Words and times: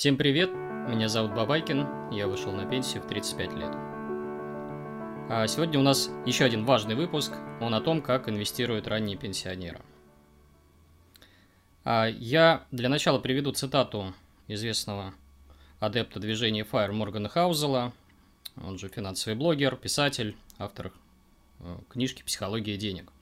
Всем 0.00 0.16
привет, 0.16 0.48
меня 0.88 1.10
зовут 1.10 1.34
Бабайкин, 1.34 2.10
я 2.10 2.26
вышел 2.26 2.52
на 2.52 2.64
пенсию 2.64 3.02
в 3.02 3.06
35 3.06 3.52
лет. 3.52 3.70
А 5.28 5.46
сегодня 5.46 5.78
у 5.78 5.82
нас 5.82 6.08
еще 6.24 6.46
один 6.46 6.64
важный 6.64 6.94
выпуск, 6.94 7.34
он 7.60 7.74
о 7.74 7.82
том, 7.82 8.00
как 8.00 8.26
инвестируют 8.26 8.88
ранние 8.88 9.18
пенсионеры. 9.18 9.82
А 11.84 12.06
я 12.06 12.64
для 12.70 12.88
начала 12.88 13.18
приведу 13.18 13.52
цитату 13.52 14.14
известного 14.48 15.12
адепта 15.80 16.18
движения 16.18 16.62
Fire 16.64 16.92
Моргана 16.92 17.28
Хаузела, 17.28 17.92
он 18.56 18.78
же 18.78 18.88
финансовый 18.88 19.34
блогер, 19.34 19.76
писатель, 19.76 20.34
автор 20.56 20.94
э, 21.58 21.76
книжки 21.90 22.22
«Психология 22.22 22.78
денег». 22.78 23.12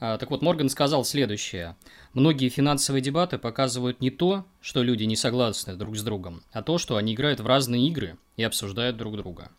А, 0.00 0.18
так 0.18 0.30
вот, 0.30 0.42
Морган 0.42 0.68
сказал 0.68 1.04
следующее. 1.04 1.76
Многие 2.12 2.48
финансовые 2.48 3.00
дебаты 3.00 3.38
показывают 3.38 4.00
не 4.00 4.10
то, 4.10 4.44
что 4.60 4.82
люди 4.82 5.04
не 5.04 5.16
согласны 5.16 5.76
друг 5.76 5.96
с 5.96 6.02
другом, 6.02 6.42
а 6.52 6.62
то, 6.62 6.78
что 6.78 6.96
они 6.96 7.14
играют 7.14 7.40
в 7.40 7.46
разные 7.46 7.86
игры 7.88 8.18
и 8.36 8.42
обсуждают 8.42 8.96
друг 8.96 9.16
друга. 9.16 9.50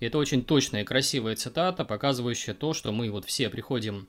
И 0.00 0.06
это 0.06 0.18
очень 0.18 0.44
точная 0.44 0.82
и 0.82 0.84
красивая 0.84 1.36
цитата, 1.36 1.84
показывающая 1.84 2.54
то, 2.54 2.72
что 2.72 2.92
мы 2.92 3.10
вот 3.10 3.24
все 3.24 3.48
приходим 3.48 4.08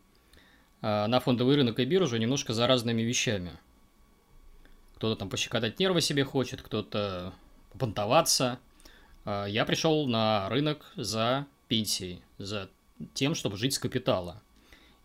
а, 0.81 1.07
на 1.07 1.19
фондовый 1.19 1.55
рынок 1.55 1.80
и 1.80 1.85
биржу 1.85 2.17
немножко 2.17 2.53
за 2.53 2.67
разными 2.67 3.02
вещами. 3.02 3.52
Кто-то 4.95 5.19
там 5.19 5.30
пощекотать 5.30 5.80
нервы 5.80 6.02
себе 6.02 6.23
хочет, 6.23 6.61
кто-то 6.61 7.33
понтоваться. 7.77 8.59
А, 9.25 9.45
я 9.45 9.66
пришел 9.66 10.07
на 10.07 10.49
рынок 10.49 10.91
за 10.95 11.47
пенсией, 11.67 12.21
за 12.38 12.69
тем, 13.13 13.35
чтобы 13.35 13.57
жить 13.57 13.73
с 13.73 13.80
капитала. 13.80 14.41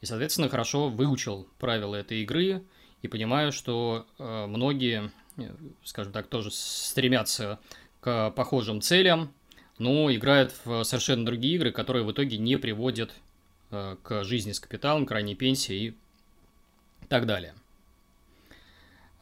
И, 0.00 0.06
соответственно, 0.06 0.48
хорошо 0.48 0.88
выучил 0.88 1.46
правила 1.58 1.96
этой 1.96 2.22
игры 2.22 2.62
и 3.02 3.08
понимаю, 3.08 3.52
что 3.52 4.06
э, 4.18 4.46
многие, 4.46 5.10
э, 5.36 5.54
скажем 5.84 6.12
так, 6.12 6.28
тоже 6.28 6.50
стремятся 6.50 7.58
к 8.00 8.30
похожим 8.30 8.80
целям, 8.80 9.32
но 9.78 10.12
играют 10.14 10.54
в 10.64 10.84
совершенно 10.84 11.24
другие 11.24 11.56
игры, 11.56 11.72
которые 11.72 12.04
в 12.04 12.12
итоге 12.12 12.38
не 12.38 12.56
приводят 12.56 13.12
э, 13.70 13.96
к 14.02 14.24
жизни 14.24 14.52
с 14.52 14.60
капиталом, 14.60 15.06
к 15.06 15.10
ранней 15.10 15.34
пенсии 15.34 15.88
и 15.88 15.94
так 17.08 17.26
далее. 17.26 17.54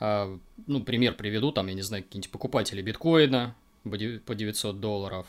А, 0.01 0.39
ну, 0.67 0.83
пример 0.83 1.15
приведу, 1.15 1.53
там, 1.53 1.67
я 1.67 1.75
не 1.75 1.83
знаю, 1.83 2.05
какие-нибудь 2.05 2.31
покупатели 2.31 2.83
биткоина 2.83 3.55
по 3.83 4.35
900 4.35 4.81
долларов, 4.81 5.27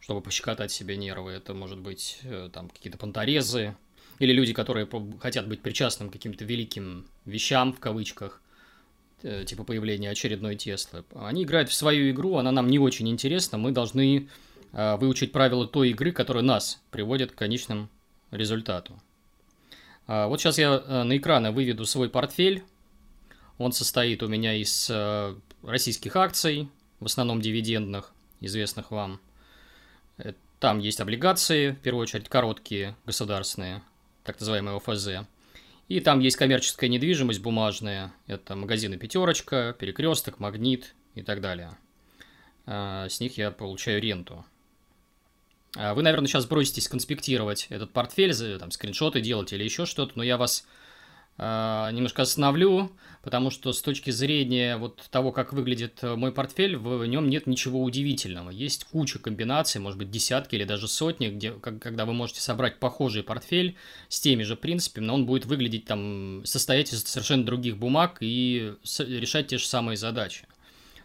чтобы 0.00 0.20
пощекотать 0.20 0.70
себе 0.70 0.96
нервы. 0.96 1.32
Это 1.32 1.54
может 1.54 1.78
быть 1.78 2.20
э, 2.22 2.50
там 2.52 2.68
какие-то 2.68 2.98
понторезы, 2.98 3.76
или 4.20 4.32
люди, 4.32 4.52
которые 4.52 4.86
хотят 5.18 5.48
быть 5.48 5.62
причастным 5.62 6.10
к 6.10 6.12
каким-то 6.12 6.44
великим 6.44 7.06
вещам, 7.24 7.72
в 7.72 7.80
кавычках, 7.80 8.40
э, 9.22 9.44
типа 9.46 9.64
появления 9.64 10.10
очередной 10.10 10.56
Теслы. 10.56 11.04
Они 11.14 11.42
играют 11.42 11.70
в 11.70 11.74
свою 11.74 12.10
игру, 12.10 12.36
она 12.36 12.52
нам 12.52 12.68
не 12.68 12.78
очень 12.78 13.08
интересна, 13.08 13.56
мы 13.56 13.72
должны 13.72 14.28
э, 14.72 14.96
выучить 14.96 15.32
правила 15.32 15.66
той 15.66 15.90
игры, 15.90 16.12
которая 16.12 16.44
нас 16.44 16.82
приводит 16.90 17.32
к 17.32 17.34
конечному 17.34 17.88
результату. 18.30 19.00
А, 20.06 20.26
вот 20.28 20.38
сейчас 20.38 20.58
я 20.58 20.82
э, 20.86 21.02
на 21.02 21.16
экраны 21.16 21.50
выведу 21.50 21.86
свой 21.86 22.10
портфель. 22.10 22.62
Он 23.56 23.72
состоит 23.72 24.22
у 24.22 24.28
меня 24.28 24.54
из 24.54 24.90
российских 25.62 26.16
акций, 26.16 26.68
в 26.98 27.04
основном 27.04 27.42
дивидендных, 27.42 28.10
известных 28.40 28.90
вам. 28.90 29.20
Там 30.60 30.78
есть 30.78 31.00
облигации, 31.00 31.72
в 31.72 31.80
первую 31.80 32.04
очередь 32.04 32.30
короткие, 32.30 32.96
государственные 33.04 33.82
так 34.32 34.40
называемый 34.40 34.76
ОФЗ. 34.76 35.26
И 35.88 36.00
там 36.00 36.20
есть 36.20 36.36
коммерческая 36.36 36.88
недвижимость 36.88 37.40
бумажная. 37.40 38.12
Это 38.28 38.54
магазины 38.54 38.96
«Пятерочка», 38.96 39.74
«Перекресток», 39.78 40.38
«Магнит» 40.38 40.94
и 41.16 41.22
так 41.22 41.40
далее. 41.40 41.76
А, 42.64 43.08
с 43.08 43.18
них 43.18 43.36
я 43.38 43.50
получаю 43.50 44.00
ренту. 44.00 44.44
А 45.76 45.94
вы, 45.94 46.02
наверное, 46.02 46.28
сейчас 46.28 46.46
броситесь 46.46 46.88
конспектировать 46.88 47.66
этот 47.70 47.92
портфель, 47.92 48.34
там, 48.58 48.70
скриншоты 48.70 49.20
делать 49.20 49.52
или 49.52 49.64
еще 49.64 49.84
что-то, 49.86 50.12
но 50.14 50.22
я 50.22 50.36
вас 50.36 50.66
немножко 51.40 52.22
остановлю, 52.22 52.90
потому 53.22 53.50
что 53.50 53.72
с 53.72 53.80
точки 53.80 54.10
зрения 54.10 54.76
вот 54.76 55.00
того, 55.10 55.32
как 55.32 55.52
выглядит 55.52 55.98
э, 56.02 56.14
мой 56.14 56.32
портфель, 56.32 56.76
в 56.76 57.04
нем 57.06 57.28
нет 57.28 57.46
ничего 57.46 57.82
удивительного. 57.82 58.50
Есть 58.50 58.84
куча 58.84 59.18
комбинаций, 59.18 59.80
может 59.80 59.98
быть, 59.98 60.10
десятки 60.10 60.54
или 60.54 60.64
даже 60.64 60.88
сотни, 60.88 61.28
где, 61.28 61.52
когда 61.52 62.04
вы 62.04 62.12
можете 62.12 62.40
собрать 62.40 62.78
похожий 62.78 63.22
портфель 63.22 63.76
с 64.08 64.20
теми 64.20 64.42
же 64.42 64.56
принципами, 64.56 65.04
но 65.04 65.14
он 65.14 65.26
будет 65.26 65.46
выглядеть 65.46 65.86
там, 65.86 66.42
состоять 66.44 66.92
из 66.92 67.04
совершенно 67.04 67.44
других 67.44 67.78
бумаг 67.78 68.18
и 68.20 68.74
решать 68.98 69.48
те 69.48 69.58
же 69.58 69.66
самые 69.66 69.96
задачи. 69.96 70.46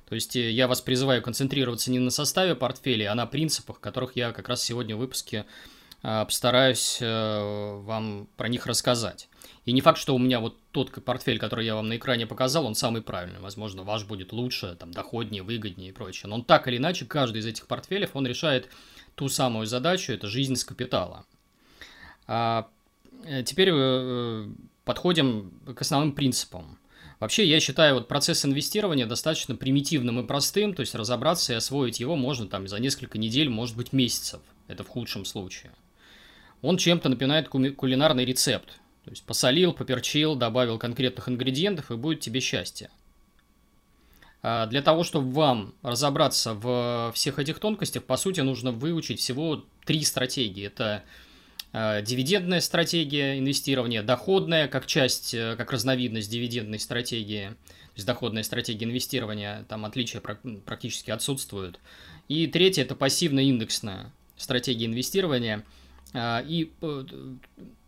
То 0.08 0.16
есть 0.16 0.36
э, 0.36 0.52
я 0.52 0.68
вас 0.68 0.82
призываю 0.82 1.22
концентрироваться 1.22 1.92
не 1.92 2.00
на 2.00 2.12
составе 2.12 2.56
портфеля, 2.56 3.12
а 3.12 3.16
на 3.16 3.26
принципах, 3.26 3.80
которых 3.80 4.16
я 4.16 4.32
как 4.32 4.50
раз 4.50 4.64
сегодня 4.64 4.96
в 4.96 5.00
выпуске 5.00 5.40
а, 5.40 5.46
постараюсь 6.06 7.00
э, 7.02 7.80
вам 7.82 8.28
про 8.38 8.48
них 8.48 8.68
рассказать. 8.68 9.28
И 9.66 9.72
не 9.72 9.82
факт, 9.82 9.98
что 9.98 10.14
у 10.14 10.20
меня 10.20 10.40
вот 10.40 10.56
тот 10.72 10.92
портфель, 11.04 11.40
который 11.40 11.66
я 11.66 11.74
вам 11.74 11.88
на 11.88 11.98
экране 11.98 12.28
показал, 12.28 12.68
он 12.68 12.76
самый 12.76 13.02
правильный. 13.02 13.40
Возможно, 13.40 13.82
ваш 13.82 14.06
будет 14.06 14.32
лучше, 14.32 14.76
там, 14.76 14.92
доходнее, 14.92 15.42
выгоднее 15.42 15.90
и 15.90 15.92
прочее. 15.92 16.30
Но 16.30 16.36
он 16.36 16.44
так 16.44 16.68
или 16.68 16.78
иначе, 16.78 17.06
каждый 17.06 17.40
из 17.40 17.48
этих 17.48 17.66
портфелей, 17.66 18.08
он 18.14 18.28
решает 18.28 18.70
ту 19.16 19.30
самую 19.30 19.66
задачу, 19.66 20.14
это 20.14 20.28
жизнь 20.28 20.56
с 20.56 20.64
капитала. 20.64 21.26
А, 22.28 22.70
э, 23.24 23.42
теперь 23.42 23.72
э, 23.74 24.48
подходим 24.84 25.60
к 25.76 25.82
основным 25.82 26.12
принципам. 26.12 26.78
Вообще, 27.20 27.48
я 27.48 27.60
считаю 27.60 27.96
вот 27.96 28.08
процесс 28.08 28.46
инвестирования 28.46 29.08
достаточно 29.08 29.56
примитивным 29.56 30.20
и 30.20 30.28
простым, 30.28 30.76
то 30.76 30.82
есть 30.82 30.94
разобраться 30.94 31.54
и 31.54 31.56
освоить 31.56 32.00
его 32.00 32.16
можно 32.16 32.48
там 32.48 32.68
за 32.68 32.80
несколько 32.80 33.18
недель, 33.18 33.50
может 33.50 33.76
быть 33.76 33.94
месяцев, 33.94 34.42
это 34.68 34.84
в 34.84 34.90
худшем 34.90 35.26
случае. 35.26 35.72
Он 36.66 36.78
чем-то 36.78 37.10
напоминает 37.10 37.48
кулинарный 37.48 38.26
рецепт, 38.26 38.70
то 39.04 39.12
есть 39.12 39.24
посолил, 39.24 39.72
поперчил, 39.72 40.36
добавил 40.36 40.80
конкретных 40.80 41.30
ингредиентов, 41.30 41.92
и 41.92 41.96
будет 41.96 42.22
тебе 42.22 42.40
счастье. 42.40 42.90
А 44.42 44.66
для 44.66 44.82
того, 44.82 45.04
чтобы 45.04 45.32
вам 45.32 45.76
разобраться 45.84 46.54
в 46.54 47.12
всех 47.14 47.40
этих 47.40 47.60
тонкостях, 47.60 48.04
по 48.04 48.18
сути, 48.18 48.42
нужно 48.42 48.72
выучить 48.72 49.20
всего 49.20 49.64
три 49.86 50.04
стратегии. 50.04 50.66
Это 50.66 51.04
а, 51.72 52.02
дивидендная 52.02 52.62
стратегия 52.62 53.38
инвестирования, 53.38 54.02
доходная 54.02 54.68
как 54.68 54.86
часть, 54.86 55.34
э, 55.34 55.56
как 55.58 55.72
разновидность 55.72 56.32
дивидендной 56.32 56.80
стратегии, 56.80 57.50
то 57.50 57.96
есть 57.96 58.08
доходная 58.08 58.44
стратегия 58.44 58.86
инвестирования, 58.86 59.66
там 59.68 59.86
отличия 59.86 60.20
практически 60.22 61.12
отсутствуют. 61.12 61.80
И 62.28 62.48
третья– 62.48 62.82
это 62.84 62.96
пассивно-индексная 62.96 64.12
стратегия 64.38 64.86
инвестирования. 64.86 65.64
А, 66.16 66.42
и 66.48 66.72
э, 66.82 67.04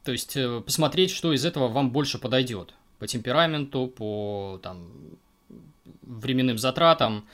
то 0.04 0.12
есть 0.12 0.36
э, 0.36 0.62
посмотреть, 0.62 1.12
что 1.12 1.32
из 1.34 1.46
этого 1.46 1.70
вам 1.70 1.92
больше 1.92 2.20
подойдет. 2.20 2.74
По 3.00 3.08
темпераменту, 3.08 3.88
по 3.88 4.60
там, 4.62 4.92
временным 6.02 6.58
затратам. 6.58 7.28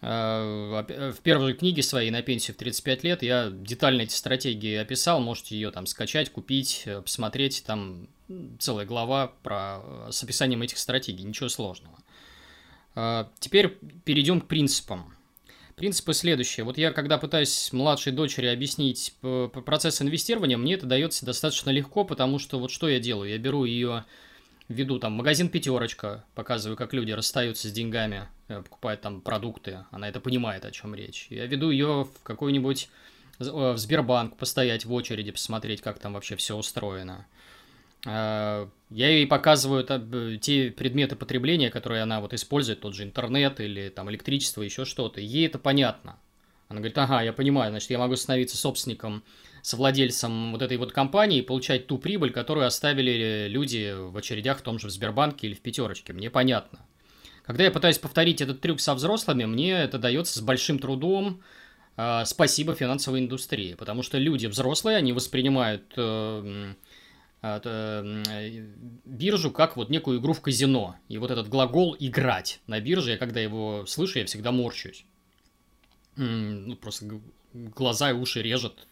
Э, 0.00 1.12
в 1.16 1.20
первой 1.22 1.54
книге 1.54 1.82
своей 1.82 2.10
на 2.10 2.22
пенсию 2.22 2.56
в 2.56 2.58
35 2.58 3.04
лет 3.04 3.22
я 3.22 3.48
детально 3.50 4.02
эти 4.02 4.14
стратегии 4.14 4.74
описал. 4.74 5.20
Можете 5.20 5.54
ее 5.54 5.70
там 5.70 5.86
скачать, 5.86 6.30
купить, 6.30 6.88
посмотреть. 7.04 7.62
Там 7.64 8.08
целая 8.58 8.86
глава 8.86 9.32
про, 9.44 10.10
с 10.10 10.22
описанием 10.24 10.62
этих 10.62 10.78
стратегий. 10.78 11.24
Ничего 11.24 11.48
сложного. 11.48 11.96
Теперь 13.38 13.76
перейдем 14.04 14.40
к 14.40 14.46
принципам. 14.46 15.13
Принципы 15.76 16.14
следующие. 16.14 16.64
Вот 16.64 16.78
я, 16.78 16.92
когда 16.92 17.18
пытаюсь 17.18 17.72
младшей 17.72 18.12
дочери 18.12 18.46
объяснить 18.46 19.14
процесс 19.64 20.00
инвестирования, 20.00 20.56
мне 20.56 20.74
это 20.74 20.86
дается 20.86 21.26
достаточно 21.26 21.70
легко, 21.70 22.04
потому 22.04 22.38
что 22.38 22.60
вот 22.60 22.70
что 22.70 22.88
я 22.88 23.00
делаю? 23.00 23.30
Я 23.30 23.38
беру 23.38 23.64
ее, 23.64 24.04
веду 24.68 25.00
там 25.00 25.14
магазин 25.14 25.48
«Пятерочка», 25.48 26.24
показываю, 26.34 26.76
как 26.76 26.94
люди 26.94 27.10
расстаются 27.10 27.68
с 27.68 27.72
деньгами, 27.72 28.28
э, 28.48 28.62
покупают 28.62 29.00
там 29.00 29.20
продукты, 29.20 29.84
она 29.90 30.08
это 30.08 30.20
понимает, 30.20 30.64
о 30.64 30.70
чем 30.70 30.94
речь. 30.94 31.26
Я 31.30 31.46
веду 31.46 31.70
ее 31.70 32.04
в 32.04 32.22
какой-нибудь 32.22 32.88
э, 33.40 33.44
в 33.44 33.76
Сбербанк, 33.76 34.36
постоять 34.36 34.84
в 34.84 34.92
очереди, 34.92 35.32
посмотреть, 35.32 35.82
как 35.82 35.98
там 35.98 36.14
вообще 36.14 36.36
все 36.36 36.56
устроено. 36.56 37.26
А, 38.06 38.68
я 38.90 39.08
ей 39.08 39.26
показываю 39.26 40.38
те 40.38 40.70
предметы 40.70 41.16
потребления, 41.16 41.70
которые 41.70 42.02
она 42.02 42.20
вот 42.20 42.34
использует, 42.34 42.80
тот 42.80 42.94
же 42.94 43.04
интернет 43.04 43.60
или 43.60 43.88
там 43.88 44.10
электричество, 44.10 44.62
еще 44.62 44.84
что-то. 44.84 45.20
Ей 45.20 45.46
это 45.46 45.58
понятно. 45.58 46.18
Она 46.68 46.80
говорит, 46.80 46.96
ага, 46.98 47.22
я 47.22 47.32
понимаю, 47.32 47.70
значит, 47.70 47.90
я 47.90 47.98
могу 47.98 48.16
становиться 48.16 48.56
собственником, 48.56 49.22
совладельцем 49.62 50.52
вот 50.52 50.62
этой 50.62 50.76
вот 50.76 50.92
компании 50.92 51.38
и 51.38 51.42
получать 51.42 51.86
ту 51.86 51.98
прибыль, 51.98 52.32
которую 52.32 52.66
оставили 52.66 53.46
люди 53.48 53.94
в 53.96 54.16
очередях 54.16 54.58
в 54.58 54.62
том 54.62 54.78
же 54.78 54.88
в 54.88 54.90
Сбербанке 54.90 55.46
или 55.46 55.54
в 55.54 55.60
Пятерочке. 55.60 56.12
Мне 56.12 56.30
понятно. 56.30 56.80
Когда 57.44 57.64
я 57.64 57.70
пытаюсь 57.70 57.98
повторить 57.98 58.40
этот 58.40 58.60
трюк 58.60 58.80
со 58.80 58.94
взрослыми, 58.94 59.44
мне 59.44 59.72
это 59.72 59.98
дается 59.98 60.38
с 60.38 60.42
большим 60.42 60.78
трудом. 60.78 61.42
А, 61.96 62.24
спасибо 62.24 62.74
финансовой 62.74 63.20
индустрии, 63.20 63.74
потому 63.74 64.02
что 64.02 64.18
люди 64.18 64.46
взрослые, 64.46 64.96
они 64.96 65.12
воспринимают 65.12 65.92
э, 65.96 66.74
биржу 69.04 69.50
как 69.50 69.76
вот 69.76 69.90
некую 69.90 70.18
игру 70.20 70.32
в 70.32 70.40
казино. 70.40 70.96
И 71.08 71.18
вот 71.18 71.30
этот 71.30 71.48
глагол 71.48 71.94
«играть» 71.98 72.60
на 72.66 72.80
бирже, 72.80 73.12
я 73.12 73.18
когда 73.18 73.40
его 73.40 73.84
слышу, 73.86 74.18
я 74.18 74.24
всегда 74.24 74.50
морщусь. 74.50 75.04
Ну, 76.16 76.76
просто 76.76 77.20
глаза 77.52 78.10
и 78.10 78.14
уши 78.14 78.40
режет. 78.40 78.86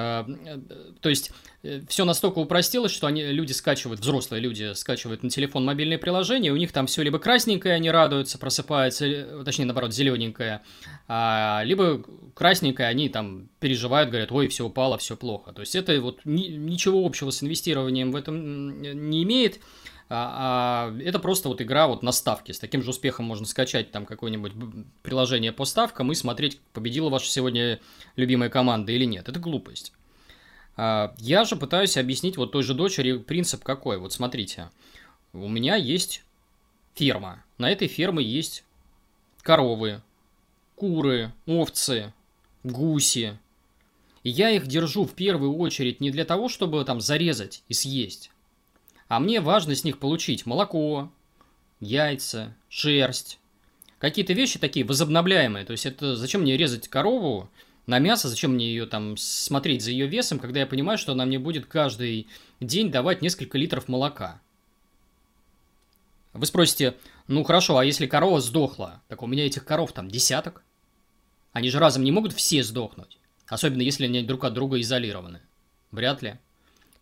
А, 0.00 0.24
то 1.00 1.08
есть 1.08 1.32
э, 1.64 1.80
все 1.88 2.04
настолько 2.04 2.38
упростилось, 2.38 2.92
что 2.92 3.08
они, 3.08 3.24
люди 3.24 3.50
скачивают, 3.50 4.00
взрослые 4.00 4.40
люди 4.40 4.74
скачивают 4.74 5.24
на 5.24 5.30
телефон 5.30 5.64
мобильные 5.64 5.98
приложения, 5.98 6.52
у 6.52 6.56
них 6.56 6.70
там 6.70 6.86
все 6.86 7.02
либо 7.02 7.18
красненькое, 7.18 7.74
они 7.74 7.90
радуются, 7.90 8.38
просыпаются, 8.38 9.06
э, 9.06 9.42
точнее, 9.44 9.64
наоборот, 9.64 9.92
зелененькое, 9.92 10.62
а, 11.08 11.62
либо 11.64 12.04
красненькое, 12.34 12.86
они 12.88 13.08
там 13.08 13.48
переживают, 13.58 14.10
говорят, 14.10 14.30
ой, 14.30 14.46
все 14.46 14.66
упало, 14.66 14.98
все 14.98 15.16
плохо. 15.16 15.52
То 15.52 15.62
есть 15.62 15.74
это 15.74 16.00
вот 16.00 16.20
ни, 16.24 16.44
ничего 16.44 17.04
общего 17.04 17.30
с 17.30 17.42
инвестированием 17.42 18.12
в 18.12 18.16
этом 18.16 18.80
не 18.80 19.24
имеет. 19.24 19.58
А, 20.10 20.90
а 20.90 21.02
это 21.02 21.18
просто 21.18 21.48
вот 21.48 21.60
игра 21.60 21.86
вот 21.86 22.02
на 22.02 22.12
ставке. 22.12 22.52
С 22.52 22.58
таким 22.58 22.82
же 22.82 22.90
успехом 22.90 23.26
можно 23.26 23.46
скачать 23.46 23.90
там 23.90 24.06
какое-нибудь 24.06 24.52
приложение 25.02 25.52
по 25.52 25.64
ставкам 25.64 26.10
и 26.12 26.14
смотреть, 26.14 26.60
победила 26.72 27.10
ваша 27.10 27.30
сегодня 27.30 27.80
любимая 28.16 28.48
команда 28.48 28.92
или 28.92 29.04
нет. 29.04 29.28
Это 29.28 29.38
глупость. 29.38 29.92
А, 30.76 31.14
я 31.18 31.44
же 31.44 31.56
пытаюсь 31.56 31.96
объяснить 31.96 32.36
вот 32.36 32.52
той 32.52 32.62
же 32.62 32.74
дочери 32.74 33.18
принцип 33.18 33.62
какой. 33.62 33.98
Вот 33.98 34.12
смотрите, 34.12 34.70
у 35.32 35.48
меня 35.48 35.76
есть 35.76 36.24
ферма. 36.94 37.44
На 37.58 37.70
этой 37.70 37.88
ферме 37.88 38.24
есть 38.24 38.64
коровы, 39.42 40.02
куры, 40.74 41.32
овцы, 41.46 42.14
гуси. 42.64 43.38
И 44.22 44.30
я 44.30 44.50
их 44.50 44.66
держу 44.66 45.04
в 45.04 45.14
первую 45.14 45.56
очередь 45.56 46.00
не 46.00 46.10
для 46.10 46.24
того, 46.24 46.48
чтобы 46.48 46.84
там 46.84 47.00
зарезать 47.00 47.62
и 47.68 47.74
съесть, 47.74 48.30
а 49.08 49.20
мне 49.20 49.40
важно 49.40 49.74
с 49.74 49.84
них 49.84 49.98
получить 49.98 50.46
молоко, 50.46 51.10
яйца, 51.80 52.54
шерсть. 52.68 53.38
Какие-то 53.98 54.32
вещи 54.32 54.58
такие 54.58 54.84
возобновляемые. 54.84 55.64
То 55.64 55.72
есть 55.72 55.86
это 55.86 56.14
зачем 56.14 56.42
мне 56.42 56.56
резать 56.56 56.88
корову 56.88 57.50
на 57.86 57.98
мясо, 57.98 58.28
зачем 58.28 58.52
мне 58.52 58.68
ее 58.68 58.86
там 58.86 59.16
смотреть 59.16 59.82
за 59.82 59.90
ее 59.90 60.06
весом, 60.06 60.38
когда 60.38 60.60
я 60.60 60.66
понимаю, 60.66 60.98
что 60.98 61.12
она 61.12 61.24
мне 61.24 61.38
будет 61.38 61.66
каждый 61.66 62.28
день 62.60 62.90
давать 62.90 63.22
несколько 63.22 63.58
литров 63.58 63.88
молока. 63.88 64.40
Вы 66.34 66.46
спросите, 66.46 66.94
ну 67.26 67.42
хорошо, 67.42 67.78
а 67.78 67.84
если 67.84 68.06
корова 68.06 68.40
сдохла, 68.40 69.02
так 69.08 69.22
у 69.22 69.26
меня 69.26 69.46
этих 69.46 69.64
коров 69.64 69.92
там 69.92 70.08
десяток. 70.08 70.62
Они 71.52 71.70
же 71.70 71.78
разом 71.78 72.04
не 72.04 72.12
могут 72.12 72.34
все 72.34 72.62
сдохнуть. 72.62 73.18
Особенно 73.46 73.80
если 73.80 74.04
они 74.04 74.22
друг 74.22 74.44
от 74.44 74.52
друга 74.52 74.78
изолированы. 74.80 75.40
Вряд 75.90 76.22
ли. 76.22 76.38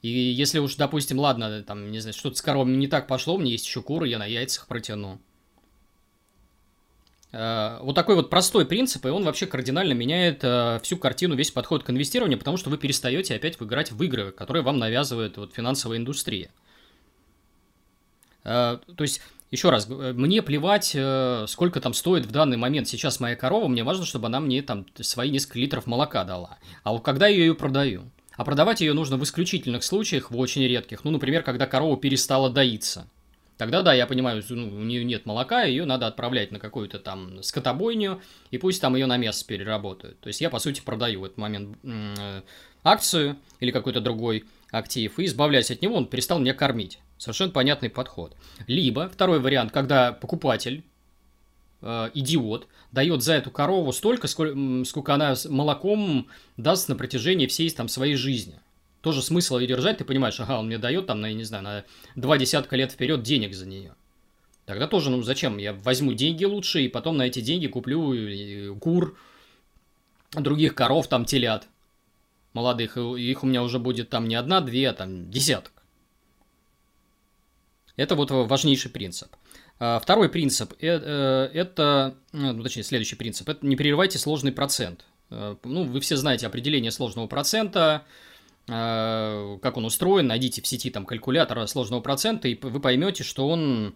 И 0.02 0.08
если 0.08 0.58
уж, 0.58 0.76
допустим, 0.76 1.18
ладно, 1.18 1.62
там, 1.62 1.90
не 1.90 2.00
знаю, 2.00 2.14
что-то 2.14 2.36
с 2.36 2.42
коровами 2.42 2.76
не 2.76 2.86
так 2.86 3.06
пошло, 3.06 3.34
у 3.34 3.38
меня 3.38 3.52
есть 3.52 3.66
еще 3.66 3.82
куры, 3.82 4.08
я 4.08 4.18
на 4.18 4.26
яйцах 4.26 4.66
протяну. 4.66 5.18
Э, 7.32 7.78
вот 7.82 7.94
такой 7.94 8.14
вот 8.14 8.30
простой 8.30 8.66
принцип, 8.66 9.04
и 9.04 9.08
он 9.08 9.24
вообще 9.24 9.46
кардинально 9.46 9.92
меняет 9.94 10.40
э, 10.42 10.80
всю 10.82 10.96
картину, 10.96 11.34
весь 11.34 11.50
подход 11.50 11.82
к 11.82 11.90
инвестированию, 11.90 12.38
потому 12.38 12.56
что 12.56 12.70
вы 12.70 12.78
перестаете 12.78 13.34
опять 13.34 13.58
выиграть 13.58 13.90
в 13.90 14.02
игры, 14.02 14.32
которые 14.32 14.62
вам 14.62 14.78
навязывает 14.78 15.36
вот 15.36 15.54
финансовая 15.54 15.98
индустрия. 15.98 16.50
Э, 18.44 18.78
то 18.94 19.02
есть, 19.02 19.20
еще 19.50 19.70
раз, 19.70 19.88
мне 19.88 20.42
плевать, 20.42 20.96
сколько 21.48 21.80
там 21.80 21.94
стоит 21.94 22.26
в 22.26 22.32
данный 22.32 22.56
момент 22.56 22.88
сейчас 22.88 23.20
моя 23.20 23.36
корова, 23.36 23.68
мне 23.68 23.84
важно, 23.84 24.04
чтобы 24.04 24.26
она 24.26 24.40
мне 24.40 24.60
там 24.60 24.86
свои 25.00 25.30
несколько 25.30 25.60
литров 25.60 25.86
молока 25.86 26.24
дала. 26.24 26.58
А 26.82 26.92
вот 26.92 27.04
когда 27.04 27.28
я 27.28 27.36
ее 27.36 27.54
продаю– 27.54 28.10
а 28.36 28.44
продавать 28.44 28.80
ее 28.80 28.92
нужно 28.92 29.16
в 29.16 29.24
исключительных 29.24 29.82
случаях, 29.84 30.30
в 30.30 30.38
очень 30.38 30.62
редких. 30.62 31.04
Ну, 31.04 31.10
например, 31.10 31.42
когда 31.42 31.66
корова 31.66 31.96
перестала 31.96 32.50
доиться. 32.50 33.08
Тогда, 33.56 33.80
да, 33.80 33.94
я 33.94 34.06
понимаю, 34.06 34.42
ну, 34.50 34.68
у 34.68 34.82
нее 34.82 35.02
нет 35.02 35.24
молока, 35.24 35.62
ее 35.62 35.86
надо 35.86 36.06
отправлять 36.06 36.52
на 36.52 36.58
какую-то 36.58 36.98
там 36.98 37.42
скотобойню, 37.42 38.20
и 38.50 38.58
пусть 38.58 38.82
там 38.82 38.94
ее 38.96 39.06
на 39.06 39.16
мясо 39.16 39.46
переработают. 39.46 40.20
То 40.20 40.28
есть 40.28 40.42
я, 40.42 40.50
по 40.50 40.58
сути, 40.58 40.82
продаю 40.82 41.20
в 41.20 41.24
этот 41.24 41.38
момент 41.38 41.78
акцию 42.84 43.38
или 43.60 43.70
какой-то 43.70 44.00
другой 44.02 44.44
актив, 44.70 45.18
и 45.18 45.24
избавляясь 45.24 45.70
от 45.70 45.80
него, 45.80 45.96
он 45.96 46.06
перестал 46.06 46.38
меня 46.38 46.52
кормить. 46.52 46.98
Совершенно 47.16 47.50
понятный 47.50 47.88
подход. 47.88 48.36
Либо 48.66 49.08
второй 49.08 49.40
вариант, 49.40 49.72
когда 49.72 50.12
покупатель 50.12 50.84
э, 51.82 52.10
идиот, 52.14 52.68
дает 52.92 53.22
за 53.22 53.34
эту 53.34 53.50
корову 53.50 53.92
столько, 53.92 54.28
сколько, 54.28 54.84
сколько 54.84 55.14
она 55.14 55.34
молоком 55.48 56.28
даст 56.56 56.88
на 56.88 56.96
протяжении 56.96 57.46
всей 57.46 57.70
там 57.70 57.88
своей 57.88 58.16
жизни. 58.16 58.60
Тоже 59.00 59.22
смысл 59.22 59.58
ее 59.58 59.68
держать, 59.68 59.98
ты 59.98 60.04
понимаешь, 60.04 60.40
ага, 60.40 60.58
он 60.58 60.66
мне 60.66 60.78
дает 60.78 61.06
там, 61.06 61.20
на, 61.20 61.26
я 61.26 61.34
не 61.34 61.44
знаю, 61.44 61.64
на 61.64 61.84
два 62.16 62.38
десятка 62.38 62.76
лет 62.76 62.92
вперед 62.92 63.22
денег 63.22 63.54
за 63.54 63.66
нее. 63.66 63.94
Тогда 64.64 64.88
тоже, 64.88 65.10
ну 65.10 65.22
зачем? 65.22 65.58
Я 65.58 65.74
возьму 65.74 66.12
деньги 66.12 66.44
лучше 66.44 66.82
и 66.82 66.88
потом 66.88 67.16
на 67.16 67.22
эти 67.22 67.40
деньги 67.40 67.68
куплю 67.68 68.12
э, 68.14 68.74
кур, 68.80 69.16
других 70.32 70.74
коров, 70.74 71.06
там 71.06 71.24
телят 71.24 71.68
молодых. 72.56 72.96
Их 72.96 73.44
у 73.44 73.46
меня 73.46 73.62
уже 73.62 73.78
будет 73.78 74.10
там 74.10 74.26
не 74.26 74.34
одна, 74.34 74.60
две, 74.60 74.88
а 74.88 74.92
там 74.92 75.30
десяток. 75.30 75.72
Это 77.96 78.14
вот 78.14 78.30
важнейший 78.30 78.90
принцип. 78.90 79.28
А, 79.78 79.98
второй 79.98 80.28
принцип 80.28 80.72
э,– 80.80 81.50
это, 81.54 82.16
ну, 82.32 82.62
точнее, 82.62 82.82
следующий 82.82 83.16
принцип– 83.16 83.48
это 83.50 83.66
не 83.66 83.76
прерывайте 83.76 84.18
сложный 84.18 84.52
процент. 84.52 85.04
Э, 85.30 85.56
ну, 85.64 85.84
вы 85.84 86.00
все 86.00 86.16
знаете 86.16 86.46
определение 86.46 86.90
сложного 86.90 87.26
процента, 87.26 88.04
э, 88.68 89.58
как 89.60 89.76
он 89.76 89.84
устроен, 89.84 90.26
найдите 90.26 90.62
в 90.62 90.66
сети 90.66 90.90
там 90.90 91.04
калькулятор 91.04 91.66
сложного 91.68 92.00
процента, 92.00 92.48
и 92.48 92.58
вы 92.60 92.80
поймете, 92.80 93.24
что 93.24 93.48
он 93.48 93.94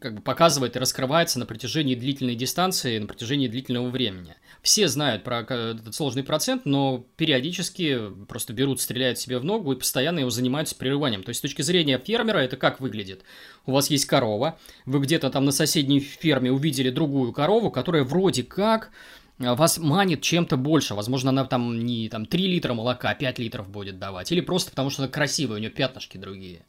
как 0.00 0.14
бы 0.14 0.22
показывает 0.22 0.76
и 0.76 0.78
раскрывается 0.78 1.38
на 1.38 1.46
протяжении 1.46 1.94
длительной 1.94 2.36
дистанции, 2.36 2.98
на 2.98 3.06
протяжении 3.06 3.48
длительного 3.48 3.90
времени. 3.90 4.36
Все 4.62 4.86
знают 4.88 5.24
про 5.24 5.40
этот 5.40 5.94
сложный 5.94 6.22
процент, 6.22 6.64
но 6.64 7.04
периодически 7.16 8.10
просто 8.28 8.52
берут, 8.52 8.80
стреляют 8.80 9.18
себе 9.18 9.38
в 9.38 9.44
ногу 9.44 9.72
и 9.72 9.76
постоянно 9.76 10.20
его 10.20 10.30
занимаются 10.30 10.76
прерыванием. 10.76 11.22
То 11.24 11.30
есть 11.30 11.38
с 11.38 11.42
точки 11.42 11.62
зрения 11.62 11.98
фермера 11.98 12.38
это 12.38 12.56
как 12.56 12.80
выглядит? 12.80 13.24
У 13.66 13.72
вас 13.72 13.90
есть 13.90 14.06
корова, 14.06 14.58
вы 14.86 15.00
где-то 15.00 15.28
там 15.30 15.44
на 15.44 15.52
соседней 15.52 16.00
ферме 16.00 16.52
увидели 16.52 16.90
другую 16.90 17.32
корову, 17.32 17.70
которая 17.70 18.04
вроде 18.04 18.44
как 18.44 18.90
вас 19.38 19.78
манит 19.78 20.22
чем-то 20.22 20.56
больше. 20.56 20.94
Возможно, 20.94 21.30
она 21.30 21.44
там 21.44 21.84
не 21.84 22.08
там, 22.08 22.26
3 22.26 22.46
литра 22.46 22.74
молока, 22.74 23.10
а 23.10 23.14
5 23.14 23.38
литров 23.38 23.68
будет 23.68 23.98
давать. 23.98 24.32
Или 24.32 24.40
просто 24.40 24.70
потому, 24.70 24.90
что 24.90 25.02
она 25.02 25.10
красивая, 25.10 25.56
у 25.56 25.60
нее 25.60 25.70
пятнышки 25.70 26.16
другие. 26.16 26.64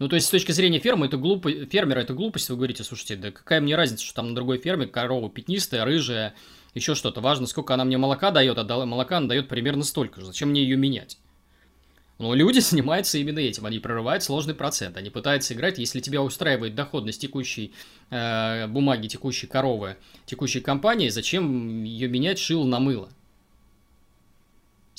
Ну, 0.00 0.08
то 0.08 0.16
есть, 0.16 0.28
с 0.28 0.30
точки 0.30 0.50
зрения 0.52 0.78
фермы, 0.78 1.06
это 1.06 1.18
глупо... 1.18 1.50
фермера 1.66 2.00
это 2.00 2.14
глупость, 2.14 2.48
вы 2.48 2.56
говорите, 2.56 2.82
слушайте, 2.82 3.16
да 3.16 3.30
какая 3.30 3.60
мне 3.60 3.76
разница, 3.76 4.02
что 4.02 4.14
там 4.14 4.30
на 4.30 4.34
другой 4.34 4.56
ферме 4.56 4.86
корова 4.86 5.28
пятнистая, 5.28 5.84
рыжая, 5.84 6.34
еще 6.72 6.94
что-то. 6.94 7.20
Важно, 7.20 7.46
сколько 7.46 7.74
она 7.74 7.84
мне 7.84 7.98
молока 7.98 8.30
дает, 8.30 8.56
а 8.56 8.86
молока 8.86 9.18
она 9.18 9.28
дает 9.28 9.48
примерно 9.48 9.84
столько 9.84 10.20
же. 10.20 10.26
Зачем 10.28 10.48
мне 10.48 10.62
ее 10.62 10.78
менять? 10.78 11.18
Но 12.18 12.34
люди 12.34 12.58
занимаются 12.60 13.18
именно 13.18 13.40
этим. 13.40 13.66
Они 13.66 13.78
прорывают 13.78 14.22
сложный 14.22 14.54
процент. 14.54 14.96
Они 14.96 15.10
пытаются 15.10 15.52
играть. 15.52 15.78
Если 15.78 16.00
тебя 16.00 16.22
устраивает 16.22 16.74
доходность 16.74 17.20
текущей 17.20 17.74
э, 18.08 18.68
бумаги, 18.68 19.06
текущей 19.06 19.48
коровы, 19.48 19.98
текущей 20.24 20.60
компании, 20.60 21.10
зачем 21.10 21.84
ее 21.84 22.08
менять 22.08 22.38
шил 22.38 22.64
на 22.64 22.80
мыло? 22.80 23.10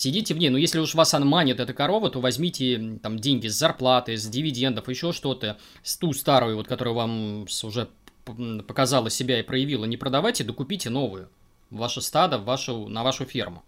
Сидите 0.01 0.34
в 0.34 0.39
ней, 0.39 0.50
но 0.50 0.58
если 0.58 0.79
уж 0.79 0.96
вас 0.96 1.13
манит 1.13 1.60
эта 1.60 1.75
корова, 1.75 2.10
то 2.10 2.20
возьмите 2.20 2.98
там 3.03 3.20
деньги 3.20 3.48
с 3.48 3.53
зарплаты, 3.53 4.17
с 4.17 4.25
дивидендов, 4.25 4.89
еще 4.89 5.12
что-то, 5.12 5.60
с 5.84 5.96
ту 5.96 6.12
старую, 6.13 6.55
вот, 6.55 6.67
которая 6.67 6.96
вам 6.96 7.43
уже 7.43 7.88
показала 8.25 9.12
себя 9.12 9.39
и 9.39 9.43
проявила, 9.43 9.86
не 9.86 9.98
продавайте, 9.98 10.43
докупите 10.43 10.89
новую. 10.89 11.29
Ваше 11.70 12.01
стадо, 12.01 12.39
вашу, 12.39 12.88
на 12.88 13.03
вашу 13.03 13.25
ферму. 13.25 13.62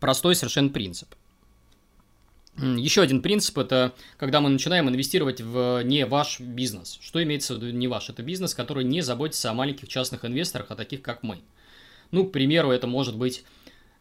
Простой 0.00 0.34
совершенно 0.34 0.70
принцип. 0.70 1.14
Еще 2.56 3.02
один 3.02 3.20
принцип– 3.20 3.58
это 3.58 3.92
когда 4.16 4.40
мы 4.40 4.48
начинаем 4.48 4.88
инвестировать 4.88 5.42
в 5.42 5.82
не 5.84 6.06
ваш 6.06 6.40
бизнес. 6.40 6.98
Что 7.02 7.22
имеется 7.22 7.54
в 7.54 7.58
виду 7.58 7.70
не 7.70 7.86
ваш? 7.86 8.08
Это 8.08 8.22
бизнес, 8.22 8.54
который 8.54 8.84
не 8.84 9.02
заботится 9.02 9.50
о 9.50 9.54
маленьких 9.54 9.88
частных 9.88 10.24
инвесторах, 10.24 10.70
а 10.70 10.74
таких, 10.74 11.02
как 11.02 11.22
мы. 11.22 11.42
Ну, 12.12 12.24
к 12.24 12.32
примеру, 12.32 12.70
это 12.70 12.86
может 12.86 13.14
быть 13.14 13.44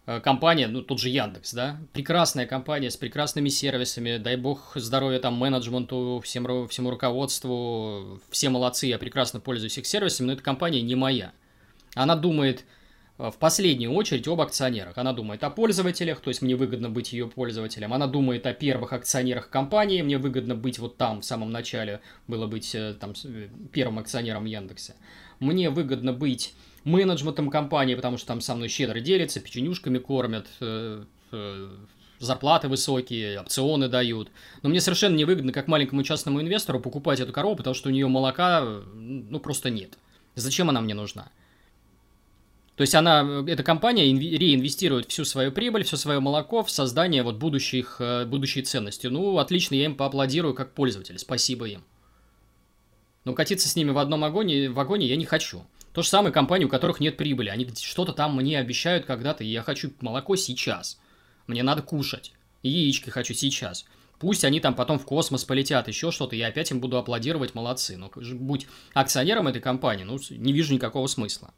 компания, 0.05 0.67
ну, 0.67 0.81
тут 0.81 0.99
же 0.99 1.09
Яндекс, 1.09 1.53
да, 1.53 1.79
прекрасная 1.93 2.45
компания 2.45 2.89
с 2.89 2.97
прекрасными 2.97 3.49
сервисами, 3.49 4.17
дай 4.17 4.35
бог 4.35 4.71
здоровья 4.75 5.19
там 5.19 5.35
менеджменту, 5.35 6.21
всем, 6.23 6.67
всему 6.67 6.89
руководству, 6.89 8.19
все 8.29 8.49
молодцы, 8.49 8.87
я 8.87 8.97
прекрасно 8.97 9.39
пользуюсь 9.39 9.77
их 9.77 9.85
сервисами, 9.85 10.27
но 10.27 10.33
эта 10.33 10.43
компания 10.43 10.81
не 10.81 10.95
моя. 10.95 11.33
Она 11.95 12.15
думает 12.15 12.65
э, 13.17 13.29
в 13.29 13.37
последнюю 13.37 13.93
очередь 13.93 14.27
об 14.27 14.41
акционерах. 14.41 14.97
Она 14.97 15.13
думает 15.13 15.43
о 15.43 15.49
пользователях, 15.49 16.21
то 16.21 16.29
есть 16.29 16.41
мне 16.41 16.55
выгодно 16.55 16.89
быть 16.89 17.13
ее 17.13 17.27
пользователем. 17.27 17.93
Она 17.93 18.07
думает 18.07 18.45
о 18.47 18.53
первых 18.53 18.93
акционерах 18.93 19.49
компании, 19.49 20.01
мне 20.01 20.17
выгодно 20.17 20.55
быть 20.55 20.79
вот 20.79 20.97
там 20.97 21.21
в 21.21 21.25
самом 21.25 21.51
начале, 21.51 22.01
было 22.27 22.47
быть 22.47 22.73
э, 22.75 22.95
там 22.99 23.13
первым 23.71 23.99
акционером 23.99 24.45
Яндекса. 24.45 24.95
Мне 25.39 25.69
выгодно 25.69 26.13
быть 26.13 26.53
менеджментом 26.83 27.49
компании, 27.49 27.95
потому 27.95 28.17
что 28.17 28.27
там 28.27 28.41
со 28.41 28.55
мной 28.55 28.67
щедро 28.67 28.99
делятся, 28.99 29.39
печенюшками 29.39 29.97
кормят, 29.99 30.47
э, 30.59 31.03
э, 31.31 31.69
зарплаты 32.19 32.67
высокие, 32.67 33.41
опционы 33.41 33.87
дают. 33.87 34.29
Но 34.61 34.69
мне 34.69 34.79
совершенно 34.79 35.15
невыгодно, 35.15 35.51
как 35.51 35.67
маленькому 35.67 36.03
частному 36.03 36.41
инвестору, 36.41 36.79
покупать 36.79 37.19
эту 37.19 37.33
корову, 37.33 37.55
потому 37.55 37.73
что 37.73 37.89
у 37.89 37.91
нее 37.91 38.07
молока, 38.07 38.81
ну, 38.93 39.39
просто 39.39 39.69
нет. 39.69 39.97
Зачем 40.35 40.69
она 40.69 40.81
мне 40.81 40.93
нужна? 40.93 41.29
То 42.75 42.83
есть 42.83 42.95
она, 42.95 43.43
эта 43.47 43.63
компания 43.63 44.05
реинвестирует 44.05 45.09
всю 45.09 45.25
свою 45.25 45.51
прибыль, 45.51 45.83
все 45.83 45.97
свое 45.97 46.19
молоко 46.19 46.63
в 46.63 46.71
создание 46.71 47.21
вот 47.21 47.35
будущих, 47.35 47.97
э, 47.99 48.25
будущей 48.25 48.61
ценности. 48.63 49.07
Ну, 49.07 49.37
отлично, 49.37 49.75
я 49.75 49.85
им 49.85 49.95
поаплодирую 49.95 50.53
как 50.53 50.73
пользователь, 50.73 51.19
спасибо 51.19 51.67
им. 51.67 51.83
Но 53.23 53.33
катиться 53.33 53.67
с 53.67 53.75
ними 53.75 53.91
в 53.91 53.99
одном 53.99 54.21
вагоне, 54.21 54.69
вагоне 54.69 55.05
я 55.05 55.15
не 55.15 55.25
хочу. 55.25 55.63
То 55.93 56.01
же 56.01 56.07
самое 56.07 56.33
компании, 56.33 56.65
у 56.65 56.69
которых 56.69 56.99
нет 56.99 57.17
прибыли. 57.17 57.49
Они 57.49 57.67
что-то 57.75 58.13
там 58.13 58.35
мне 58.35 58.57
обещают 58.57 59.05
когда-то, 59.05 59.43
и 59.43 59.47
я 59.47 59.61
хочу 59.61 59.91
молоко 59.99 60.35
сейчас. 60.35 60.99
Мне 61.47 61.63
надо 61.63 61.81
кушать. 61.81 62.33
И 62.63 62.69
яички 62.69 63.09
хочу 63.09 63.33
сейчас. 63.33 63.85
Пусть 64.19 64.45
они 64.45 64.59
там 64.59 64.75
потом 64.75 64.99
в 64.99 65.05
космос 65.05 65.43
полетят, 65.43 65.87
еще 65.87 66.11
что-то, 66.11 66.35
я 66.35 66.47
опять 66.47 66.69
им 66.69 66.79
буду 66.79 66.97
аплодировать, 66.97 67.55
молодцы. 67.55 67.97
Но 67.97 68.11
будь 68.35 68.67
акционером 68.93 69.47
этой 69.47 69.61
компании, 69.61 70.03
ну, 70.03 70.19
не 70.29 70.53
вижу 70.53 70.73
никакого 70.73 71.07
смысла. 71.07 71.53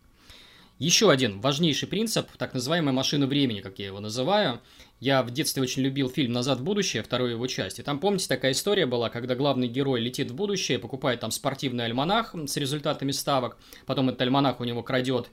Еще 0.80 1.12
один 1.12 1.40
важнейший 1.40 1.88
принцип, 1.88 2.28
так 2.38 2.54
называемая 2.54 2.94
машина 2.94 3.28
времени, 3.28 3.62
как 3.62 3.78
я 3.78 3.88
его 3.88 4.00
называю. 4.00 4.60
Я 5.00 5.22
в 5.22 5.30
детстве 5.30 5.62
очень 5.62 5.84
любил 5.84 6.10
фильм 6.10 6.32
«Назад 6.32 6.60
в 6.60 6.64
будущее», 6.64 7.04
вторую 7.04 7.32
его 7.32 7.46
часть. 7.46 7.78
И 7.80 7.84
там, 7.84 8.00
помните, 8.00 8.28
такая 8.28 8.54
история 8.54 8.86
была, 8.86 9.10
когда 9.10 9.36
главный 9.36 9.68
герой 9.68 10.02
летит 10.02 10.32
в 10.32 10.36
будущее, 10.36 10.80
покупает 10.80 11.20
там 11.20 11.30
спортивный 11.30 11.86
альманах 11.86 12.34
с 12.48 12.58
результатами 12.58 13.12
ставок, 13.12 13.58
потом 13.86 14.10
этот 14.10 14.22
альманах 14.22 14.62
у 14.62 14.64
него 14.64 14.82
крадет 14.82 15.30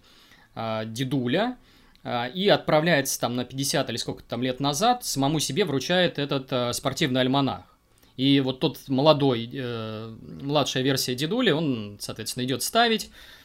а, 0.54 0.85
дедуля, 0.85 1.56
а, 2.02 2.26
и 2.26 2.49
отправляется 2.49 3.18
там 3.18 3.37
на 3.37 3.44
50 3.44 3.88
или 3.90 3.97
сколько 3.97 4.23
там 4.23 4.42
лет 4.42 4.61
назад, 4.61 5.04
самому 5.04 5.40
себе 5.40 5.64
вручает 5.64 6.18
этот 6.18 6.52
а, 6.52 6.73
спортивный 6.73 7.23
альманах. 7.23 7.64
И 8.16 8.40
вот 8.40 8.61
тот 8.61 8.78
молодой, 8.88 9.49
э, 9.50 10.14
младшая 10.42 10.82
версия 10.82 11.14
дедули, 11.14 11.52
он, 11.52 11.97
соответственно, 12.00 12.44
идет 12.44 12.62
ставить, 12.62 13.09
Э, 13.09 13.39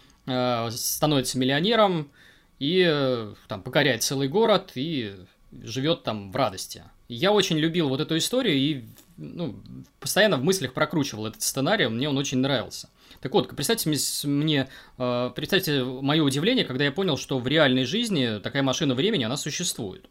становится 0.71 1.37
миллионером 1.37 2.11
и 2.59 2.85
э, 2.87 3.33
там 3.47 3.61
покоряет 3.61 4.03
целый 4.03 4.27
город 4.27 4.71
и 4.75 5.15
живет 5.51 6.03
там 6.03 6.31
в 6.31 6.35
радости. 6.35 6.83
Я 7.07 7.31
очень 7.31 7.57
любил 7.57 7.89
вот 7.89 8.01
эту 8.01 8.17
историю 8.17 8.55
и 8.55 8.83
ну, 9.17 9.55
постоянно 9.99 10.37
в 10.37 10.43
мыслях 10.43 10.73
прокручивал 10.73 11.27
этот 11.27 11.41
сценарий, 11.41 11.87
мне 11.87 12.09
он 12.09 12.17
очень 12.17 12.39
нравился. 12.39 12.89
Так 13.21 13.33
вот, 13.33 13.49
представьте 13.55 13.91
мне, 14.27 14.67
э, 14.97 15.31
представьте 15.35 15.83
мое 15.83 16.23
удивление, 16.23 16.65
когда 16.65 16.83
я 16.83 16.91
понял, 16.91 17.17
что 17.17 17.39
в 17.39 17.47
реальной 17.47 17.85
жизни 17.85 18.39
такая 18.39 18.63
машина 18.63 18.95
времени, 18.95 19.23
она 19.23 19.37
существует. 19.37 20.09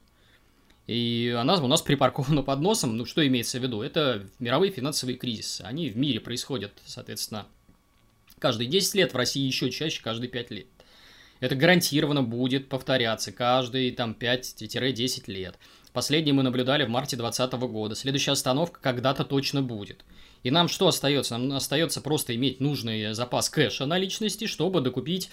И 0.87 1.35
она 1.38 1.56
у 1.56 1.66
нас 1.66 1.80
припаркована 1.80 2.42
под 2.42 2.61
носом. 2.61 2.97
Ну, 2.97 3.06
что 3.06 3.26
имеется 3.26 3.59
в 3.59 3.62
виду? 3.62 3.80
Это 3.80 4.26
мировые 4.38 4.71
финансовые 4.71 5.16
кризисы. 5.16 5.62
Они 5.62 5.88
в 5.88 5.97
мире 5.97 6.21
происходят, 6.21 6.73
соответственно, 6.85 7.47
каждые 8.38 8.69
10 8.69 8.95
лет, 8.95 9.12
в 9.12 9.17
России 9.17 9.47
еще 9.47 9.71
чаще, 9.71 10.03
каждые 10.03 10.29
5 10.29 10.50
лет. 10.50 10.67
Это 11.41 11.57
гарантированно 11.57 12.23
будет 12.23 12.69
повторяться 12.69 13.33
каждые 13.33 13.93
там 13.93 14.17
5-10 14.19 15.25
лет. 15.26 15.59
Последнее 15.93 16.33
мы 16.33 16.43
наблюдали 16.43 16.85
в 16.85 16.88
марте 16.88 17.17
2020 17.17 17.71
года. 17.71 17.95
Следующая 17.95 18.33
остановка 18.33 18.81
когда-то 18.81 19.25
точно 19.25 19.62
будет. 19.62 20.05
И 20.43 20.50
нам 20.50 20.69
что 20.69 20.88
остается? 20.88 21.37
Нам 21.37 21.57
остается 21.57 22.00
просто 22.00 22.35
иметь 22.35 22.61
нужный 22.61 23.14
запас 23.14 23.49
кэша 23.50 23.87
наличности, 23.87 24.47
чтобы 24.47 24.81
докупить 24.81 25.31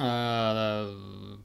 э, 0.00 0.98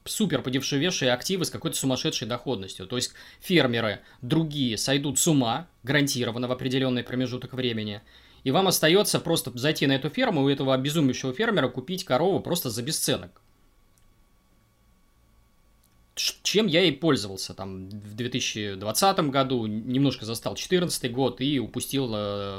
супер 0.06 0.42
подешевевшие 0.42 1.12
активы 1.12 1.46
с 1.46 1.50
какой-то 1.50 1.78
сумасшедшей 1.78 2.28
доходностью. 2.28 2.88
То 2.88 2.96
есть 2.96 3.12
фермеры 3.40 4.00
другие 4.22 4.78
сойдут 4.78 5.20
с 5.20 5.28
ума 5.28 5.68
гарантированно 5.84 6.48
в 6.48 6.52
определенный 6.52 7.04
промежуток 7.04 7.54
времени– 7.54 8.02
и 8.46 8.52
вам 8.52 8.68
остается 8.68 9.20
просто 9.20 9.52
зайти 9.58 9.88
на 9.88 9.94
эту 9.94 10.10
ферму 10.10 10.44
у 10.44 10.50
этого 10.50 10.76
обезумевшего 10.76 11.34
фермера 11.34 11.68
купить 11.68 12.06
корову 12.06 12.40
просто 12.40 12.70
за 12.70 12.84
бесценок. 12.84 13.42
Чем 16.14 16.68
я 16.68 16.84
и 16.84 16.92
пользовался 16.92 17.54
там 17.56 17.90
в 17.90 18.14
2020 18.14 19.20
году, 19.32 19.66
немножко 19.66 20.26
застал 20.26 20.54
2014 20.54 21.12
год 21.12 21.42
и 21.42 21.60
упустил 21.60 22.08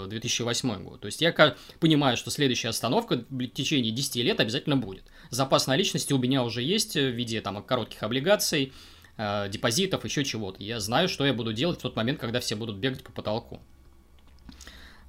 2008 0.08 0.68
э, 0.68 0.78
год. 0.80 1.00
То 1.00 1.06
есть 1.06 1.22
я 1.22 1.32
понимаю, 1.78 2.16
что 2.16 2.30
следующая 2.30 2.68
остановка 2.68 3.24
в 3.30 3.46
течение 3.46 3.92
10 3.92 4.16
лет 4.16 4.40
обязательно 4.40 4.76
будет. 4.76 5.04
Запас 5.30 5.68
наличности 5.68 6.12
у 6.12 6.18
меня 6.18 6.42
уже 6.42 6.62
есть 6.62 6.96
в 6.96 7.10
виде 7.10 7.40
там 7.40 7.62
коротких 7.62 8.02
облигаций, 8.02 8.72
э, 9.16 9.48
депозитов, 9.48 10.04
еще 10.04 10.24
чего-то. 10.24 10.62
Я 10.62 10.80
знаю, 10.80 11.08
что 11.08 11.24
я 11.24 11.32
буду 11.32 11.52
делать 11.52 11.78
в 11.78 11.82
тот 11.82 11.94
момент, 11.94 12.18
когда 12.18 12.40
все 12.40 12.56
будут 12.56 12.76
бегать 12.76 13.04
по 13.04 13.12
потолку. 13.12 13.62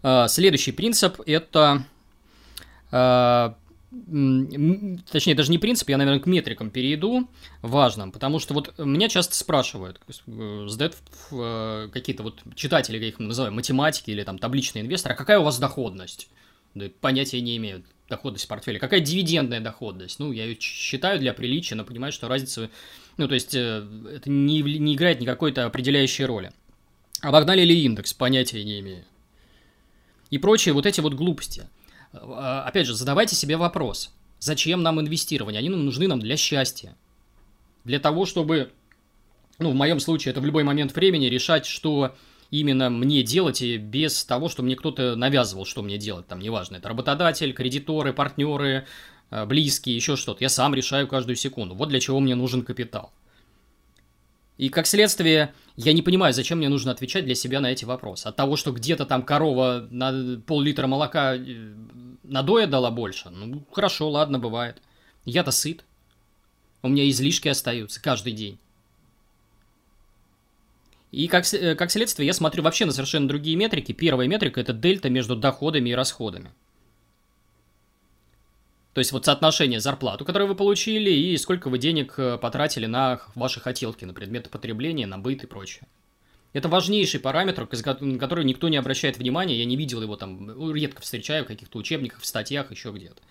А, 0.09 0.29
следующий 0.29 0.71
принцип– 0.71 1.19
это 1.25 1.83
а, 2.93 3.57
точнее, 5.11 5.35
даже 5.35 5.51
не 5.51 5.57
принцип, 5.57 5.89
я, 5.89 5.97
наверное, 5.97 6.21
к 6.21 6.27
метрикам 6.27 6.69
перейду, 6.69 7.27
важным, 7.61 8.13
потому 8.13 8.39
что 8.39 8.53
вот 8.53 8.73
меня 8.77 9.09
часто 9.09 9.35
спрашивают, 9.35 9.99
э, 10.07 10.65
задают 10.69 10.95
э, 11.33 11.89
какие-то 11.91 12.23
вот 12.23 12.41
читатели, 12.55 12.97
я 12.97 13.09
их 13.09 13.19
называю, 13.19 13.53
математики 13.53 14.11
или 14.11 14.23
там 14.23 14.39
табличные 14.39 14.85
инвесторы, 14.85 15.13
а 15.13 15.17
какая 15.17 15.39
у 15.39 15.43
вас 15.43 15.59
доходность? 15.59 16.29
Да, 16.73 16.85
понятия 17.01 17.41
не 17.41 17.57
имеют 17.57 17.85
доходность 18.07 18.47
портфеля. 18.47 18.79
Какая 18.79 19.01
дивидендная 19.01 19.59
доходность? 19.59 20.19
Ну, 20.19 20.31
я 20.31 20.45
ее 20.45 20.57
считаю 20.57 21.19
для 21.19 21.33
приличия, 21.33 21.75
но 21.75 21.83
понимаю, 21.83 22.13
что 22.13 22.29
разница, 22.29 22.69
ну, 23.17 23.27
то 23.27 23.33
есть, 23.33 23.53
э, 23.55 23.85
это 24.15 24.29
не, 24.29 24.61
не 24.61 24.95
играет 24.95 25.19
никакой-то 25.19 25.65
определяющей 25.65 26.23
роли. 26.23 26.53
Обогнали 27.19 27.63
ли 27.63 27.83
индекс? 27.83 28.13
Понятия 28.13 28.63
не 28.63 28.79
имею 28.79 29.03
и 30.29 30.37
прочие 30.37 30.73
вот 30.73 30.85
эти 30.85 30.99
вот 30.99 31.13
глупости. 31.13 31.67
А, 32.13 32.63
опять 32.63 32.87
же, 32.87 32.93
задавайте 32.93 33.35
себе 33.35 33.57
вопрос, 33.57 34.13
зачем 34.39 34.83
нам 34.83 34.99
инвестирование? 34.99 35.59
Они 35.59 35.69
нужны 35.69 36.07
нам 36.07 36.19
для 36.19 36.37
счастья. 36.37 36.95
Для 37.83 37.99
того, 37.99 38.25
чтобы, 38.25 38.71
ну, 39.59 39.71
в 39.71 39.75
моем 39.75 39.99
случае, 39.99 40.31
это 40.31 40.41
в 40.41 40.45
любой 40.45 40.63
момент 40.63 40.93
времени 40.93 41.27
решать, 41.27 41.65
что 41.65 42.15
именно 42.51 42.89
мне 42.89 43.23
делать, 43.23 43.61
и 43.61 43.77
без 43.77 44.23
того, 44.23 44.49
что 44.49 44.63
мне 44.63 44.75
кто-то 44.75 45.15
навязывал, 45.15 45.65
что 45.65 45.81
мне 45.81 45.97
делать. 45.97 46.27
Там, 46.27 46.39
неважно, 46.39 46.77
это 46.77 46.89
работодатель, 46.89 47.53
кредиторы, 47.53 48.13
партнеры, 48.13 48.85
а, 49.29 49.45
близкие, 49.45 49.95
еще 49.95 50.15
что-то. 50.15 50.43
Я 50.43 50.49
сам 50.49 50.73
решаю 50.73 51.07
каждую 51.07 51.35
секунду. 51.35 51.75
Вот 51.75 51.89
для 51.89 51.99
чего 51.99 52.19
мне 52.19 52.35
нужен 52.35 52.63
капитал. 52.63 53.11
И 54.57 54.69
как 54.69 54.87
следствие, 54.87 55.53
я 55.75 55.93
не 55.93 56.01
понимаю, 56.01 56.33
зачем 56.33 56.57
мне 56.57 56.69
нужно 56.69 56.91
отвечать 56.91 57.25
для 57.25 57.35
себя 57.35 57.59
на 57.59 57.71
эти 57.71 57.85
вопросы. 57.85 58.27
От 58.27 58.35
того, 58.35 58.55
что 58.55 58.71
где-то 58.71 59.05
там 59.05 59.21
корова 59.21 59.87
на 59.91 60.39
пол-литра 60.47 60.87
молока 60.87 61.35
э, 61.35 61.73
надоя 62.23 62.65
дала 62.65 62.89
больше, 62.89 63.29
ну 63.29 63.63
хорошо, 63.71 64.09
ладно, 64.09 64.39
бывает. 64.39 64.81
Я-то 65.25 65.51
сыт. 65.51 65.83
У 66.81 66.89
меня 66.89 67.07
излишки 67.09 67.47
остаются 67.47 68.01
каждый 68.01 68.33
день. 68.33 68.57
И 71.11 71.27
как, 71.27 71.51
э, 71.53 71.75
как 71.75 71.91
следствие 71.91 72.25
я 72.25 72.33
смотрю 72.33 72.63
вообще 72.63 72.85
на 72.85 72.91
совершенно 72.91 73.27
другие 73.27 73.55
метрики. 73.55 73.91
Первая 73.91 74.27
метрика– 74.27 74.59
это 74.61 74.73
дельта 74.73 75.09
между 75.09 75.35
доходами 75.35 75.89
и 75.89 75.95
расходами. 75.95 76.51
То 78.97 78.99
есть 78.99 79.11
вот 79.11 79.25
соотношение 79.25 79.79
зарплату, 79.79 80.25
которую 80.25 80.47
вы 80.47 80.55
получили, 80.55 81.11
и 81.11 81.37
сколько 81.37 81.69
вы 81.69 81.77
денег 81.77 82.15
э, 82.17 82.39
потратили 82.39 82.87
на 82.87 83.21
ваши 83.35 83.59
хотелки, 83.59 84.05
на 84.05 84.13
предметы 84.15 84.49
потребления, 84.49 85.05
на 85.05 85.19
быт 85.19 85.43
и 85.43 85.45
прочее. 85.45 85.87
Это 86.51 86.67
важнейший 86.67 87.19
параметр, 87.19 87.69
на 87.99 88.17
который 88.17 88.43
никто 88.43 88.69
не 88.69 88.77
обращает 88.77 89.19
внимания, 89.19 89.55
я 89.55 89.65
не 89.65 89.75
видел 89.75 90.01
его 90.01 90.15
там, 90.15 90.47
ну, 90.47 90.71
редко 90.71 91.03
встречаю 91.03 91.43
в 91.43 91.47
каких-то 91.47 91.77
учебниках, 91.77 92.21
в 92.21 92.25
статьях, 92.25 92.71
еще 92.71 92.89
где-то. 92.89 93.21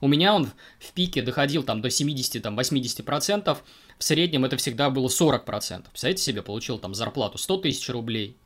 У 0.00 0.06
меня 0.06 0.32
он 0.32 0.52
в 0.78 0.92
пике 0.92 1.20
доходил 1.20 1.64
там 1.64 1.82
до 1.82 1.88
70-80%, 1.88 3.58
в 3.98 4.04
среднем 4.04 4.44
это 4.44 4.56
всегда 4.56 4.88
было 4.88 5.08
40%. 5.08 5.42
Представляете 5.42 6.22
себе, 6.22 6.42
получил 6.42 6.78
там 6.78 6.94
зарплату 6.94 7.38
100 7.38 7.56
тысяч 7.56 7.88
рублей 7.88 8.36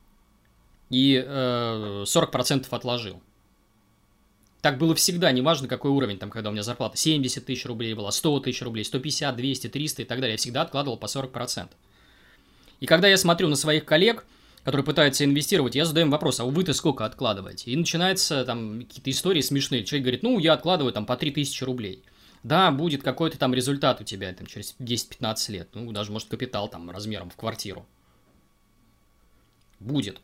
и 0.88 1.23
э, 1.23 2.05
40% 2.07 2.67
отложил. 2.71 3.21
Так 4.62 4.78
было 4.78 4.95
всегда, 4.95 5.33
неважно 5.33 5.66
какой 5.66 5.90
уровень, 5.90 6.19
там, 6.19 6.31
когда 6.31 6.49
у 6.49 6.52
меня 6.52 6.62
зарплата 6.62 6.97
70 6.97 7.45
тысяч 7.45 7.66
рублей 7.66 7.95
была, 7.95 8.12
100 8.12 8.40
тысяч 8.40 8.62
рублей, 8.62 8.85
150, 8.85 9.35
200, 9.35 9.69
300 9.69 10.02
и 10.02 10.04
так 10.04 10.21
далее. 10.21 10.35
Я 10.35 10.38
всегда 10.38 10.62
откладывал 10.62 10.97
по 10.97 11.07
40%. 11.07 11.69
И 12.78 12.87
когда 12.87 13.09
я 13.09 13.16
смотрю 13.16 13.49
на 13.49 13.57
своих 13.57 13.85
коллег, 13.85 14.25
которые 14.62 14.85
пытаются 14.85 15.25
инвестировать, 15.25 15.75
я 15.75 15.85
задаю 15.85 16.07
им 16.07 16.12
вопрос, 16.12 16.38
а 16.38 16.45
вы-то 16.45 16.75
сколько 16.75 17.04
откладываете? 17.04 17.73
И 17.73 17.76
начинается 17.76 18.45
там 18.45 18.83
какие-то 18.83 19.11
истории 19.11 19.40
смешные. 19.40 19.83
Человек 19.83 20.04
говорит, 20.04 20.23
ну, 20.23 20.38
я 20.38 20.52
откладываю 20.52 20.92
там 20.92 21.07
по 21.07 21.16
3000 21.16 21.64
рублей. 21.64 22.04
Да, 22.45 22.71
будет 22.71 23.02
какой-то 23.02 23.38
там 23.38 23.52
результат 23.54 24.00
у 24.00 24.04
тебя 24.04 24.33
там 24.33 24.47
через 24.47 24.76
10-15 24.78 25.50
лет. 25.50 25.69
Ну, 25.75 25.90
даже, 25.90 26.12
может, 26.12 26.28
капитал 26.28 26.69
там 26.69 26.88
размером 26.88 27.31
в 27.31 27.37
квартиру. 27.37 27.85
Будет. 29.81 30.21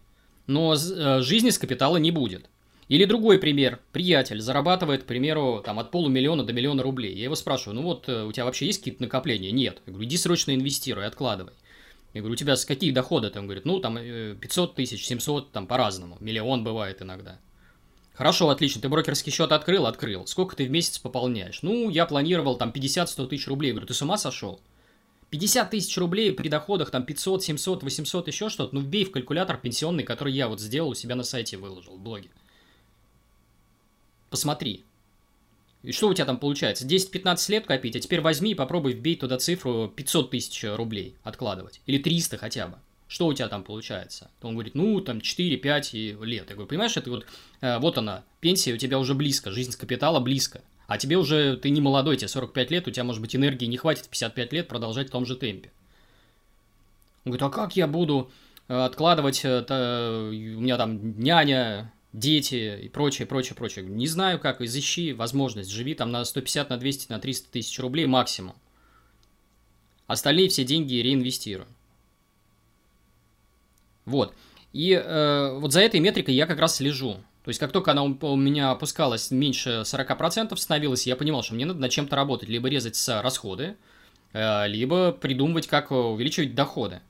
Но 0.46 0.74
э, 0.74 1.22
жизни 1.22 1.50
с 1.50 1.58
капитала 1.58 1.96
не 1.96 2.12
будет. 2.12 2.48
Или 2.88 3.04
другой 3.04 3.38
пример. 3.38 3.80
Приятель 3.92 4.40
зарабатывает, 4.40 5.02
к 5.02 5.06
примеру, 5.06 5.62
там, 5.64 5.78
от 5.78 5.90
полумиллиона 5.90 6.42
до 6.44 6.52
миллиона 6.54 6.82
рублей. 6.82 7.14
Я 7.14 7.24
его 7.24 7.34
спрашиваю, 7.34 7.76
ну 7.76 7.82
вот, 7.82 8.08
э, 8.08 8.24
у 8.24 8.32
тебя 8.32 8.46
вообще 8.46 8.66
есть 8.66 8.78
какие-то 8.78 9.02
накопления? 9.02 9.50
Нет. 9.50 9.82
Я 9.86 9.92
говорю, 9.92 10.08
иди 10.08 10.16
срочно 10.16 10.54
инвестируй, 10.54 11.06
откладывай. 11.06 11.52
Я 12.14 12.22
говорю, 12.22 12.32
у 12.32 12.36
тебя 12.36 12.56
с 12.56 12.64
какие 12.64 12.90
доходы? 12.90 13.30
Он 13.36 13.44
говорит, 13.44 13.66
ну, 13.66 13.80
там 13.80 13.98
500 14.40 14.74
тысяч, 14.74 15.04
700, 15.06 15.52
там 15.52 15.66
по-разному. 15.66 16.16
Миллион 16.20 16.64
бывает 16.64 17.02
иногда. 17.02 17.38
Хорошо, 18.14 18.48
отлично. 18.48 18.80
Ты 18.80 18.88
брокерский 18.88 19.30
счет 19.30 19.52
открыл? 19.52 19.86
Открыл. 19.86 20.26
Сколько 20.26 20.56
ты 20.56 20.66
в 20.66 20.70
месяц 20.70 20.98
пополняешь? 20.98 21.60
Ну, 21.62 21.90
я 21.90 22.06
планировал 22.06 22.56
там 22.56 22.70
50-100 22.70 23.28
тысяч 23.28 23.46
рублей. 23.46 23.68
Я 23.68 23.74
говорю, 23.74 23.86
ты 23.86 23.94
с 23.94 24.02
ума 24.02 24.16
сошел? 24.16 24.60
50 25.30 25.70
тысяч 25.70 25.96
рублей 25.98 26.32
при 26.32 26.48
доходах 26.48 26.90
там 26.90 27.04
500, 27.04 27.44
700, 27.44 27.82
800, 27.82 28.26
еще 28.28 28.48
что-то. 28.48 28.74
Ну, 28.74 28.80
вбей 28.80 29.04
в 29.04 29.12
калькулятор 29.12 29.58
пенсионный, 29.58 30.04
который 30.04 30.32
я 30.32 30.48
вот 30.48 30.58
сделал 30.58 30.88
у 30.88 30.94
себя 30.94 31.14
на 31.14 31.22
сайте 31.22 31.58
выложил, 31.58 31.96
в 31.96 32.00
блоге. 32.00 32.30
Посмотри. 34.30 34.84
И 35.82 35.92
что 35.92 36.08
у 36.08 36.14
тебя 36.14 36.24
там 36.24 36.38
получается? 36.38 36.86
10-15 36.86 37.50
лет 37.50 37.66
копить, 37.66 37.96
а 37.96 38.00
теперь 38.00 38.20
возьми 38.20 38.50
и 38.50 38.54
попробуй 38.54 38.92
вбей 38.92 39.16
туда 39.16 39.38
цифру 39.38 39.92
500 39.94 40.30
тысяч 40.30 40.64
рублей 40.64 41.14
откладывать. 41.22 41.80
Или 41.86 41.98
300 41.98 42.36
хотя 42.36 42.66
бы 42.68 42.78
что 43.08 43.26
у 43.26 43.32
тебя 43.32 43.48
там 43.48 43.64
получается? 43.64 44.30
Он 44.42 44.52
говорит, 44.52 44.74
ну, 44.74 45.00
там 45.00 45.18
4-5 45.18 46.24
лет. 46.24 46.46
Я 46.48 46.54
говорю, 46.54 46.68
понимаешь, 46.68 46.96
это 46.96 47.10
вот, 47.10 47.26
э, 47.62 47.78
вот 47.78 47.96
она, 47.96 48.22
пенсия 48.40 48.74
у 48.74 48.76
тебя 48.76 48.98
уже 48.98 49.14
близко, 49.14 49.50
жизнь 49.50 49.72
с 49.72 49.76
капитала 49.76 50.20
близко. 50.20 50.60
А 50.86 50.98
тебе 50.98 51.16
уже, 51.16 51.56
ты 51.56 51.70
не 51.70 51.80
молодой, 51.80 52.18
тебе 52.18 52.28
45 52.28 52.70
лет, 52.70 52.86
у 52.86 52.90
тебя, 52.90 53.04
может 53.04 53.22
быть, 53.22 53.34
энергии 53.34 53.64
не 53.64 53.78
хватит 53.78 54.06
в 54.06 54.10
55 54.10 54.52
лет 54.52 54.68
продолжать 54.68 55.08
в 55.08 55.10
том 55.10 55.24
же 55.24 55.36
темпе. 55.36 55.70
Он 57.24 57.32
говорит, 57.32 57.42
а 57.42 57.50
как 57.50 57.76
я 57.76 57.86
буду 57.86 58.30
э, 58.68 58.74
откладывать, 58.74 59.42
это, 59.42 60.28
у 60.30 60.60
меня 60.60 60.76
там 60.76 61.18
няня, 61.18 61.90
дети 62.12 62.80
и 62.82 62.88
прочее, 62.88 63.26
прочее, 63.26 63.54
прочее. 63.54 63.84
Не 63.84 64.06
знаю 64.06 64.38
как, 64.38 64.60
изыщи 64.60 65.12
возможность, 65.12 65.70
живи 65.70 65.94
там 65.94 66.10
на 66.10 66.24
150, 66.24 66.70
на 66.70 66.76
200, 66.76 67.12
на 67.12 67.18
300 67.18 67.50
тысяч 67.50 67.78
рублей 67.78 68.06
максимум. 68.06 68.54
Остальные 70.06 70.48
все 70.48 70.64
деньги 70.64 70.94
реинвестирую. 70.94 71.68
Вот. 74.06 74.34
И 74.72 74.92
э, 74.92 75.58
вот 75.58 75.72
за 75.72 75.80
этой 75.80 76.00
метрикой 76.00 76.34
я 76.34 76.46
как 76.46 76.58
раз 76.58 76.76
слежу. 76.76 77.18
То 77.44 77.50
есть, 77.50 77.60
как 77.60 77.72
только 77.72 77.92
она 77.92 78.02
у 78.02 78.36
меня 78.36 78.70
опускалась 78.70 79.30
меньше 79.30 79.82
40% 79.84 80.56
становилась, 80.56 81.06
я 81.06 81.16
понимал, 81.16 81.42
что 81.42 81.54
мне 81.54 81.66
надо 81.66 81.80
над 81.80 81.90
чем-то 81.90 82.16
работать. 82.16 82.48
Либо 82.48 82.68
резать 82.68 83.02
расходы, 83.08 83.76
э, 84.32 84.68
либо 84.68 85.12
придумывать, 85.12 85.66
как 85.66 85.90
увеличивать 85.90 86.54
доходы. 86.54 87.00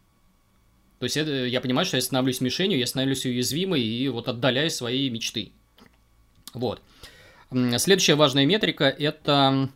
То 0.99 1.05
есть, 1.05 1.17
это, 1.17 1.31
я 1.47 1.61
понимаю, 1.61 1.87
что 1.87 1.97
я 1.97 2.03
становлюсь 2.03 2.41
мишенью, 2.41 2.79
я 2.79 2.87
становлюсь 2.87 3.25
уязвимой 3.25 3.83
и 3.83 4.09
вот 4.09 4.29
отдаляю 4.29 4.71
свои 4.71 5.09
мечты. 5.11 5.53
Вот. 6.55 6.83
Следующая 7.79 8.15
важная 8.15 8.47
метрика– 8.47 8.85
это 8.99 9.71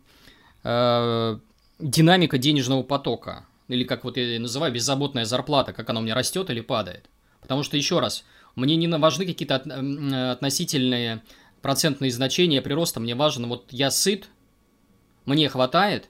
э, 0.65 1.39
динамика 1.79 2.39
денежного 2.39 2.83
потока. 2.83 3.47
Или 3.69 3.85
как 3.85 4.05
вот 4.05 4.17
я 4.17 4.39
называю, 4.41 4.73
беззаботная 4.73 5.25
зарплата, 5.25 5.73
как 5.73 5.89
она 5.89 6.01
у 6.01 6.03
меня 6.03 6.15
растет 6.15 6.51
или 6.51 6.61
падает. 6.61 7.09
Потому 7.41 7.63
что, 7.63 7.77
еще 7.77 8.01
раз, 8.01 8.25
мне 8.57 8.77
не 8.77 8.89
важны 8.89 9.25
какие-то 9.25 9.57
относительные 10.33 11.23
процентные 11.63 12.11
значения 12.11 12.61
прироста. 12.61 13.01
Мне 13.01 13.15
важно, 13.15 13.47
вот 13.47 13.67
я 13.71 13.91
сыт, 13.91 14.29
мне 15.25 15.49
хватает, 15.49 16.09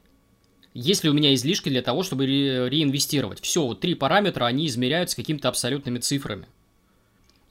есть 0.75 1.05
ли 1.05 1.11
у 1.11 1.13
меня 1.13 1.35
излишки 1.35 1.69
для 1.69 1.83
того, 1.83 2.03
чтобы 2.03 2.27
ре- 2.27 2.69
реинвестировать. 2.69 3.41
Все, 3.41 3.67
вот 3.67 3.81
три 3.81 3.95
параметра, 3.95 4.47
они 4.47 4.67
измеряются 4.67 5.17
какими-то 5.17 5.49
абсолютными 5.49 5.99
цифрами. 5.99 6.47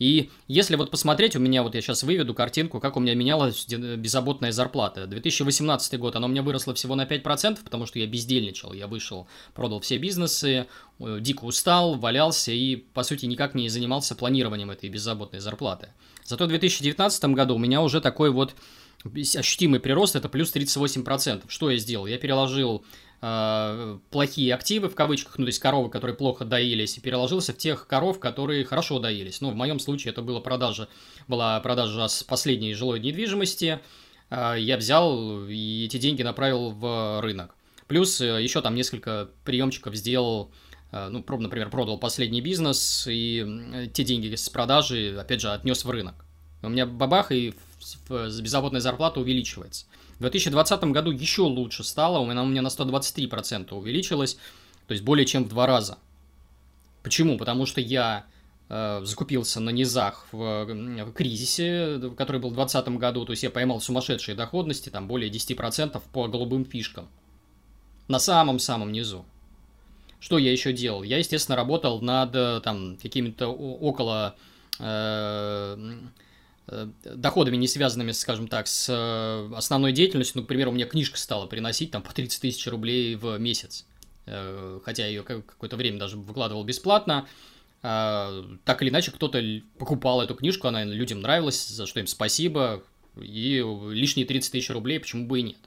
И 0.02 0.32
если 0.48 0.78
вот 0.78 0.90
посмотреть, 0.90 1.36
у 1.36 1.40
меня 1.40 1.62
вот 1.62 1.76
я 1.76 1.82
сейчас 1.82 2.02
выведу 2.02 2.34
картинку, 2.34 2.80
как 2.80 2.98
у 2.98 3.00
меня 3.00 3.14
менялась 3.14 3.68
беззаботная 3.68 4.52
зарплата. 4.52 5.06
2018 5.06 6.00
год, 6.00 6.16
она 6.16 6.26
у 6.26 6.30
меня 6.32 6.42
выросла 6.42 6.74
всего 6.74 6.96
на 6.96 7.04
5%, 7.04 7.60
потому 7.64 7.86
что 7.86 8.00
я 8.00 8.08
бездельничал. 8.08 8.74
Я 8.74 8.88
вышел, 8.88 9.28
продал 9.54 9.80
все 9.80 10.00
бизнесы, 10.00 10.66
э, 11.00 11.18
дико 11.20 11.44
устал, 11.44 12.00
валялся 12.00 12.52
и, 12.52 12.78
по 12.78 13.04
сути, 13.04 13.28
никак 13.28 13.54
не 13.54 13.70
занимался 13.70 14.16
планированием 14.16 14.72
этой 14.72 14.90
беззаботной 14.90 15.40
зарплаты. 15.40 15.90
Зато 16.26 16.46
в 16.46 16.48
2019 16.48 17.24
году 17.26 17.54
у 17.54 17.60
меня 17.60 17.84
уже 17.84 18.02
такой 18.02 18.32
вот 18.32 18.56
ощутимый 19.36 19.80
прирост, 19.80 20.16
это 20.16 20.30
плюс 20.30 20.52
38%. 20.52 21.44
Что 21.48 21.70
я 21.70 21.78
сделал? 21.78 22.08
Я 22.08 22.18
переложил 22.18 22.84
э, 23.22 24.00
плохие 24.10 24.54
активы, 24.54 24.90
в 24.90 24.96
кавычках, 24.96 25.38
ну, 25.38 25.46
то 25.46 25.50
есть 25.50 25.60
коровы, 25.60 25.90
которые 25.90 26.16
плохо 26.16 26.46
доились, 26.46 26.98
и 26.98 27.02
переложился 27.02 27.54
в 27.54 27.58
тех 27.58 27.88
коров, 27.88 28.20
которые 28.20 28.66
хорошо 28.66 29.00
доились. 29.00 29.42
Ну, 29.42 29.52
в 29.52 29.56
моем 29.56 29.80
случае 29.80 30.12
это 30.12 30.22
была 30.22 30.40
продажа, 30.40 30.88
была 31.28 31.60
продажа 31.60 32.08
с 32.08 32.24
последней 32.24 32.74
жилой 32.74 33.00
недвижимости. 33.00 33.80
Э, 34.30 34.56
я 34.58 34.78
взял 34.78 35.46
и 35.48 35.86
эти 35.86 35.98
деньги 35.98 36.24
направил 36.24 36.72
в 36.72 37.22
рынок. 37.22 37.56
Плюс 37.88 38.22
э, 38.22 38.42
еще 38.42 38.62
там 38.62 38.76
несколько 38.76 39.30
приемчиков 39.44 39.96
сделал, 39.96 40.52
э, 40.92 41.10
ну, 41.10 41.24
например, 41.38 41.70
продал 41.70 41.98
последний 41.98 42.42
бизнес, 42.42 43.06
и 43.10 43.90
те 43.94 44.04
деньги 44.04 44.34
с 44.36 44.50
продажи, 44.50 45.18
опять 45.20 45.42
же, 45.42 45.52
отнес 45.52 45.84
в 45.86 45.90
рынок. 45.90 46.16
У 46.64 46.70
меня 46.70 46.86
бабах, 46.86 47.32
и 47.32 47.54
беззаботная 48.08 48.82
зарплата 48.82 49.20
увеличивается. 49.20 49.88
В 50.22 50.30
2020 50.30 50.84
году 50.92 51.10
еще 51.10 51.42
лучше 51.42 51.84
стало, 51.84 52.24
меня, 52.24 52.44
у 52.44 52.46
меня 52.46 52.62
на 52.62 52.68
123% 52.68 53.74
увеличилось, 53.74 54.36
то 54.86 54.92
есть 54.92 55.04
более 55.04 55.26
чем 55.26 55.46
в 55.46 55.50
два 55.50 55.66
раза. 55.66 55.98
Почему? 57.02 57.40
Потому 57.40 57.66
что 57.66 57.82
я 57.82 58.26
э, 58.70 59.02
закупился 59.04 59.60
на 59.60 59.72
низах 59.72 60.28
в, 60.32 60.66
в 60.66 61.12
кризисе, 61.14 62.00
который 62.16 62.40
был 62.40 62.52
в 62.52 62.54
2020 62.54 63.00
году, 63.00 63.26
то 63.26 63.32
есть 63.32 63.42
я 63.42 63.50
поймал 63.50 63.82
сумасшедшие 63.82 64.36
доходности, 64.36 64.90
там 64.90 65.08
более 65.08 65.32
10% 65.32 66.00
по 66.14 66.28
голубым 66.28 66.66
фишкам. 66.66 67.08
На 68.08 68.20
самом-самом 68.20 68.92
низу. 68.92 69.26
Что 70.20 70.38
я 70.38 70.52
еще 70.52 70.72
делал? 70.72 71.02
Я, 71.02 71.18
естественно, 71.18 71.56
работал 71.56 72.00
над 72.00 72.36
э, 72.36 72.62
там 72.64 72.96
какими-то 73.02 73.48
около 73.48 74.36
Э, 74.80 75.78
доходами, 77.04 77.58
не 77.58 77.68
связанными, 77.68 78.12
скажем 78.12 78.48
так, 78.48 78.68
с 78.68 78.88
э, 78.90 79.56
основной 79.56 79.92
деятельностью. 79.92 80.40
Ну, 80.40 80.46
к 80.46 80.48
примеру, 80.48 80.72
у 80.72 80.74
меня 80.74 80.86
книжка 80.86 81.18
стала 81.18 81.46
приносить 81.46 81.92
там 81.92 82.02
по 82.02 82.14
30 82.14 82.42
тысяч 82.42 82.66
рублей 82.68 83.16
в 83.16 83.38
месяц. 83.38 83.86
Э, 84.26 84.80
хотя 84.84 85.04
я 85.04 85.10
ее 85.10 85.24
какое-то 85.24 85.78
время 85.78 86.00
даже 86.00 86.18
выкладывал 86.18 86.64
бесплатно. 86.64 87.28
Так 87.82 88.84
или 88.84 88.90
иначе, 88.90 89.10
кто-то 89.10 89.42
покупал 89.80 90.22
эту 90.22 90.36
книжку, 90.36 90.68
она 90.68 90.84
людям 90.84 91.22
нравилась, 91.22 91.68
за 91.68 91.88
что 91.88 92.00
им 92.00 92.06
спасибо. 92.06 92.84
И 93.20 93.66
лишние 93.90 94.28
30 94.28 94.52
тысяч 94.52 94.70
рублей, 94.70 95.00
почему 95.00 95.26
бы 95.26 95.40
и 95.40 95.42
нет. 95.42 95.58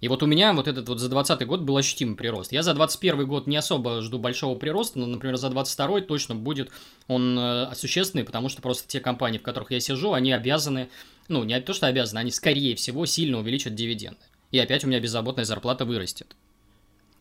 И 0.00 0.08
вот 0.08 0.22
у 0.22 0.26
меня 0.26 0.52
вот 0.52 0.68
этот 0.68 0.88
вот 0.88 1.00
за 1.00 1.08
20 1.08 1.46
год 1.46 1.62
был 1.62 1.76
ощутимый 1.76 2.16
прирост. 2.16 2.52
Я 2.52 2.62
за 2.62 2.74
21 2.74 3.26
год 3.26 3.46
не 3.46 3.56
особо 3.56 4.02
жду 4.02 4.18
большого 4.18 4.58
прироста, 4.58 4.98
но, 4.98 5.06
например, 5.06 5.36
за 5.36 5.48
22 5.48 6.02
точно 6.02 6.34
будет 6.34 6.70
он 7.08 7.38
э, 7.38 7.74
существенный, 7.74 8.24
потому 8.24 8.50
что 8.50 8.60
просто 8.60 8.86
те 8.86 9.00
компании, 9.00 9.38
в 9.38 9.42
которых 9.42 9.70
я 9.70 9.80
сижу, 9.80 10.12
они 10.12 10.32
обязаны, 10.32 10.90
ну, 11.28 11.44
не 11.44 11.58
то, 11.60 11.72
что 11.72 11.86
обязаны, 11.86 12.18
они, 12.18 12.30
скорее 12.30 12.76
всего, 12.76 13.06
сильно 13.06 13.38
увеличат 13.38 13.74
дивиденды. 13.74 14.20
И 14.50 14.58
опять 14.58 14.84
у 14.84 14.88
меня 14.88 15.00
беззаботная 15.00 15.46
зарплата 15.46 15.86
вырастет. 15.86 16.36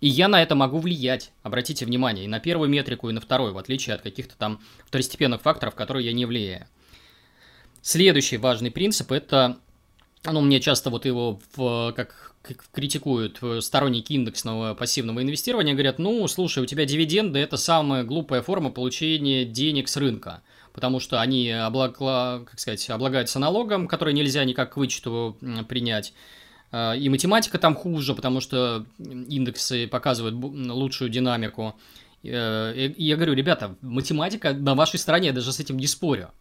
И 0.02 0.10
я 0.10 0.28
на 0.28 0.44
это 0.44 0.56
могу 0.56 0.80
влиять, 0.80 1.32
обратите 1.44 1.86
внимание, 1.86 2.26
и 2.26 2.28
на 2.28 2.42
первую 2.42 2.70
метрику, 2.70 3.10
и 3.10 3.14
на 3.14 3.22
вторую, 3.22 3.54
в 3.54 3.58
отличие 3.58 3.96
от 3.96 4.02
каких-то 4.02 4.36
там 4.38 4.60
второстепенных 4.86 5.42
факторов, 5.42 5.76
которые 5.76 6.06
я 6.06 6.14
не 6.14 6.26
влияю. 6.26 6.68
Следующий 7.82 8.38
важный 8.38 8.72
принцип– 8.72 9.12
это 9.14 9.60
ну, 10.32 10.42
мне 10.42 10.60
часто 10.60 10.90
вот 10.90 11.06
его 11.06 11.40
в, 11.56 11.94
как, 11.96 12.34
критикуют 12.74 13.42
сторонники 13.62 14.14
индексного 14.14 14.74
пассивного 14.74 15.22
инвестирования, 15.22 15.74
говорят, 15.74 16.00
ну, 16.00 16.28
слушай, 16.28 16.64
у 16.64 16.66
тебя 16.66 16.86
дивиденды– 16.86 17.40
это 17.42 17.58
самая 17.58 18.04
глупая 18.04 18.42
форма 18.42 18.70
получения 18.70 19.46
денег 19.46 19.90
с 19.90 19.98
рынка, 19.98 20.42
потому 20.74 21.00
что 21.00 21.20
они 21.22 21.50
облагла, 21.50 22.46
как 22.50 22.60
сказать, 22.60 22.90
облагаются 22.90 23.40
налогом, 23.40 23.88
который 23.88 24.14
нельзя 24.14 24.44
никак 24.44 24.74
к 24.74 24.78
вычету 24.78 25.38
принять, 25.68 26.14
а, 26.72 26.94
и 26.94 27.08
математика 27.10 27.58
там 27.58 27.76
хуже, 27.76 28.14
потому 28.14 28.42
что 28.42 28.86
индексы 29.00 29.88
показывают 29.88 30.36
лучшую 30.36 31.10
динамику. 31.10 31.76
Э, 32.24 32.74
и 32.76 33.04
я 33.04 33.16
говорю, 33.16 33.34
ребята, 33.34 33.76
математика 33.82 34.54
на 34.54 34.76
вашей 34.76 35.00
стороне, 35.00 35.28
я 35.28 35.34
даже 35.34 35.54
с 35.54 35.60
этим 35.60 35.78
не 35.78 35.88
спорю. 35.88 36.32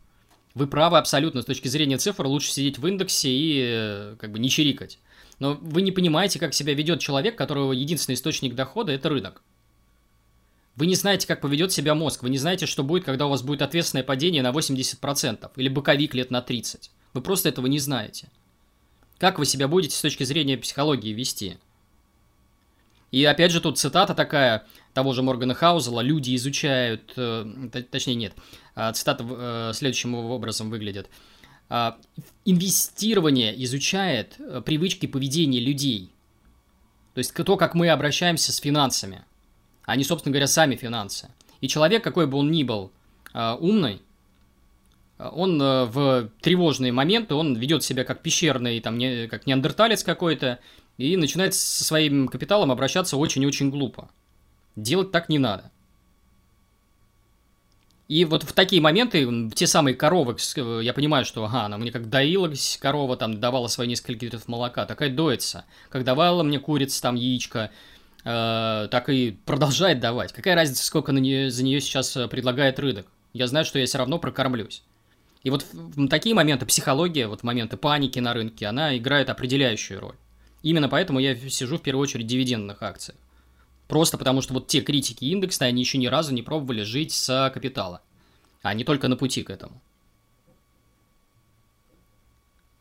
Вы 0.55 0.69
правы 0.69 0.99
абсолютно, 0.99 1.43
с 1.43 1.47
точки 1.47 1.67
зрения 1.69 1.99
цифр 1.99 2.27
лучше 2.27 2.53
сидеть 2.53 2.79
в 2.79 2.87
индексе 2.87 3.29
и 3.29 3.61
э, 3.65 4.17
как 4.21 4.31
бы 4.31 4.39
не 4.39 4.49
чирикать. 4.49 4.99
Но 5.41 5.55
вы 5.55 5.83
не 5.83 5.91
понимаете, 5.91 6.39
как 6.39 6.55
себя 6.55 6.75
ведет 6.75 7.01
человек, 7.01 7.37
которого 7.37 7.73
единственный 7.73 8.15
источник 8.15 8.55
дохода– 8.55 8.93
это 8.93 9.09
рынок. 9.09 9.43
Вы 10.77 10.87
не 10.87 10.95
знаете, 10.95 11.27
как 11.27 11.41
поведет 11.41 11.73
себя 11.73 11.95
мозг, 11.95 12.23
вы 12.23 12.31
не 12.31 12.39
знаете, 12.39 12.67
что 12.67 12.85
будет, 12.85 13.05
когда 13.05 13.27
у 13.27 13.31
вас 13.31 13.43
будет 13.43 13.63
ответственное 13.63 14.05
падение 14.05 14.43
на 14.43 14.51
80% 14.51 15.51
или 15.57 15.69
боковик 15.69 16.15
лет 16.15 16.31
на 16.31 16.41
30. 16.41 16.91
Вы 17.15 17.21
просто 17.21 17.49
этого 17.49 17.67
не 17.67 17.79
знаете. 17.79 18.29
Как 19.19 19.39
вы 19.39 19.47
себя 19.47 19.69
будете 19.69 19.97
с 19.97 20.03
точки 20.03 20.25
зрения 20.25 20.59
психологии 20.59 21.13
вести? 21.13 21.59
И 23.13 23.25
опять 23.25 23.53
же 23.53 23.61
тут 23.61 23.79
цитата 23.79 24.15
такая 24.15 24.67
того 24.95 25.13
же 25.13 25.23
Моргана 25.23 25.55
Хаузела. 25.55 26.01
Люди 26.01 26.35
изучают, 26.37 27.13
э, 27.17 27.69
точнее 27.91 28.15
нет, 28.15 28.35
а, 28.75 28.93
цитата 28.93 29.25
э, 29.29 29.73
следующим 29.75 30.15
образом 30.15 30.71
выглядит. 30.71 31.09
Инвестирование 32.45 33.63
изучает 33.65 34.37
э, 34.39 34.63
привычки 34.65 35.07
поведения 35.07 35.61
людей. 35.61 36.11
То 37.15 37.19
есть 37.19 37.33
то, 37.33 37.57
как 37.57 37.75
мы 37.75 37.89
обращаемся 37.89 38.53
с 38.53 38.59
финансами, 38.59 39.25
а 39.85 39.97
не, 39.97 40.05
собственно 40.05 40.33
говоря, 40.33 40.47
сами 40.47 40.77
финансы. 40.77 41.31
И 41.61 41.69
человек, 41.69 42.05
какой 42.05 42.27
бы 42.27 42.39
он 42.39 42.51
ни 42.51 42.63
был 42.65 42.93
э, 43.33 43.57
умный, 43.59 44.03
он 45.19 45.61
э, 45.61 45.85
в 45.87 46.29
тревожные 46.43 46.93
моменты, 46.93 47.35
он 47.35 47.57
ведет 47.57 47.83
себя 47.83 48.05
как 48.05 48.21
пещерный, 48.21 48.81
там, 48.81 48.99
не, 48.99 49.27
как 49.27 49.47
неандерталец 49.47 50.05
какой-то, 50.05 50.59
и 50.99 51.17
начинает 51.17 51.55
со 51.55 51.83
своим 51.83 52.29
капиталом 52.29 52.71
обращаться 52.71 53.17
очень-очень 53.17 53.71
глупо. 53.71 54.11
Делать 54.77 55.11
так 55.11 55.29
не 55.29 55.39
надо. 55.39 55.71
И 58.07 58.27
вот 58.27 58.43
в 58.43 58.53
такие 58.53 58.83
моменты, 58.83 59.51
те 59.55 59.67
самые 59.67 59.95
коровы, 59.95 60.37
я 60.83 60.93
понимаю, 60.93 61.25
что, 61.25 61.45
ага, 61.45 61.65
она 61.65 61.79
мне 61.79 61.91
как 61.91 62.11
доилась 62.11 62.79
корова, 62.81 63.17
там, 63.17 63.41
давала 63.41 63.69
свои 63.69 63.89
несколько 63.89 64.27
литров 64.27 64.47
молока, 64.47 64.85
такая 64.85 65.09
доится. 65.09 65.65
Как 65.89 66.05
давала 66.05 66.43
мне 66.43 66.59
курица, 66.59 67.01
там, 67.01 67.15
яичко, 67.15 67.71
э, 68.25 68.89
так 68.91 69.09
и 69.09 69.39
продолжает 69.47 70.01
давать. 70.01 70.35
Какая 70.35 70.55
разница, 70.55 70.85
сколько 70.85 71.13
на 71.13 71.19
нее, 71.19 71.51
за 71.51 71.65
нее 71.65 71.81
сейчас 71.81 72.15
э, 72.17 72.29
предлагает 72.29 72.79
рынок? 72.79 73.07
Я 73.33 73.47
знаю, 73.47 73.65
что 73.65 73.79
я 73.79 73.87
все 73.87 73.97
равно 73.97 74.19
прокормлюсь. 74.19 74.83
И 75.43 75.51
вот 75.51 75.65
в 75.73 76.09
такие 76.09 76.35
моменты 76.35 76.67
психология, 76.67 77.27
вот 77.27 77.43
моменты 77.43 77.79
паники 77.79 78.19
на 78.19 78.35
рынке, 78.35 78.67
она 78.67 78.97
играет 78.97 79.31
определяющую 79.31 79.99
роль. 80.01 80.17
Именно 80.63 80.89
поэтому 80.91 81.21
я 81.21 81.35
сижу 81.37 81.79
в 81.79 81.83
первую 81.83 82.03
очередь 82.03 82.27
в 82.27 82.29
дивидендных 82.29 82.83
акциях. 82.83 83.17
Просто 83.89 84.19
потому, 84.19 84.41
что 84.41 84.55
вот 84.55 84.67
те 84.67 84.81
критики 84.81 85.25
индекса, 85.25 85.67
они 85.67 85.81
еще 85.81 85.99
ни 85.99 86.07
разу 86.07 86.33
не 86.33 86.43
пробовали 86.43 86.83
жить 86.83 87.13
с 87.13 87.51
капитала. 87.53 88.01
Не 88.63 88.85
только 88.85 89.09
на 89.09 89.17
пути 89.17 89.43
к 89.43 89.51
этому. 89.51 89.81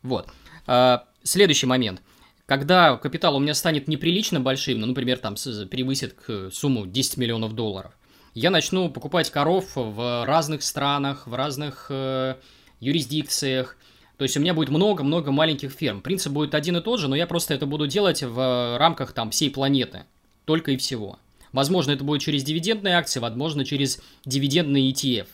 Вот. 0.02 0.28
А, 0.66 1.06
следующий 1.22 1.66
момент. 1.66 2.02
Когда 2.46 2.96
капитал 2.96 3.36
у 3.36 3.38
меня 3.38 3.54
станет 3.54 3.88
неприлично 3.88 4.40
большим, 4.40 4.80
ну, 4.80 4.86
например, 4.86 5.18
там 5.18 5.34
превысит 5.34 6.14
к 6.14 6.50
сумму 6.50 6.86
10 6.86 7.16
миллионов 7.16 7.54
долларов, 7.54 7.96
я 8.34 8.50
начну 8.50 8.90
покупать 8.90 9.30
коров 9.30 9.64
в 9.74 10.26
разных 10.26 10.62
странах, 10.62 11.26
в 11.26 11.34
разных 11.34 11.86
э, 11.88 12.34
юрисдикциях. 12.80 13.76
То 14.18 14.24
есть 14.24 14.36
у 14.36 14.40
меня 14.40 14.54
будет 14.54 14.70
много-много 14.70 15.30
маленьких 15.30 15.70
ферм. 15.70 16.02
Принцип 16.02 16.32
будет 16.32 16.54
один 16.54 16.76
и 16.76 16.80
тот 16.80 17.00
же, 17.00 17.08
но 17.08 17.16
я 17.16 17.26
просто 17.26 17.54
это 17.54 17.66
буду 17.66 17.86
делать 17.86 18.22
в 18.22 18.76
рамках 18.78 19.12
там 19.12 19.30
всей 19.30 19.50
планеты. 19.50 20.04
Только 20.44 20.72
и 20.72 20.76
всего. 20.76 21.18
Возможно, 21.52 21.92
это 21.92 22.04
будет 22.04 22.20
через 22.20 22.42
дивидендные 22.42 22.96
акции, 22.96 23.20
возможно, 23.20 23.64
через 23.64 24.00
дивидендный 24.24 24.90
ETF. 24.90 25.28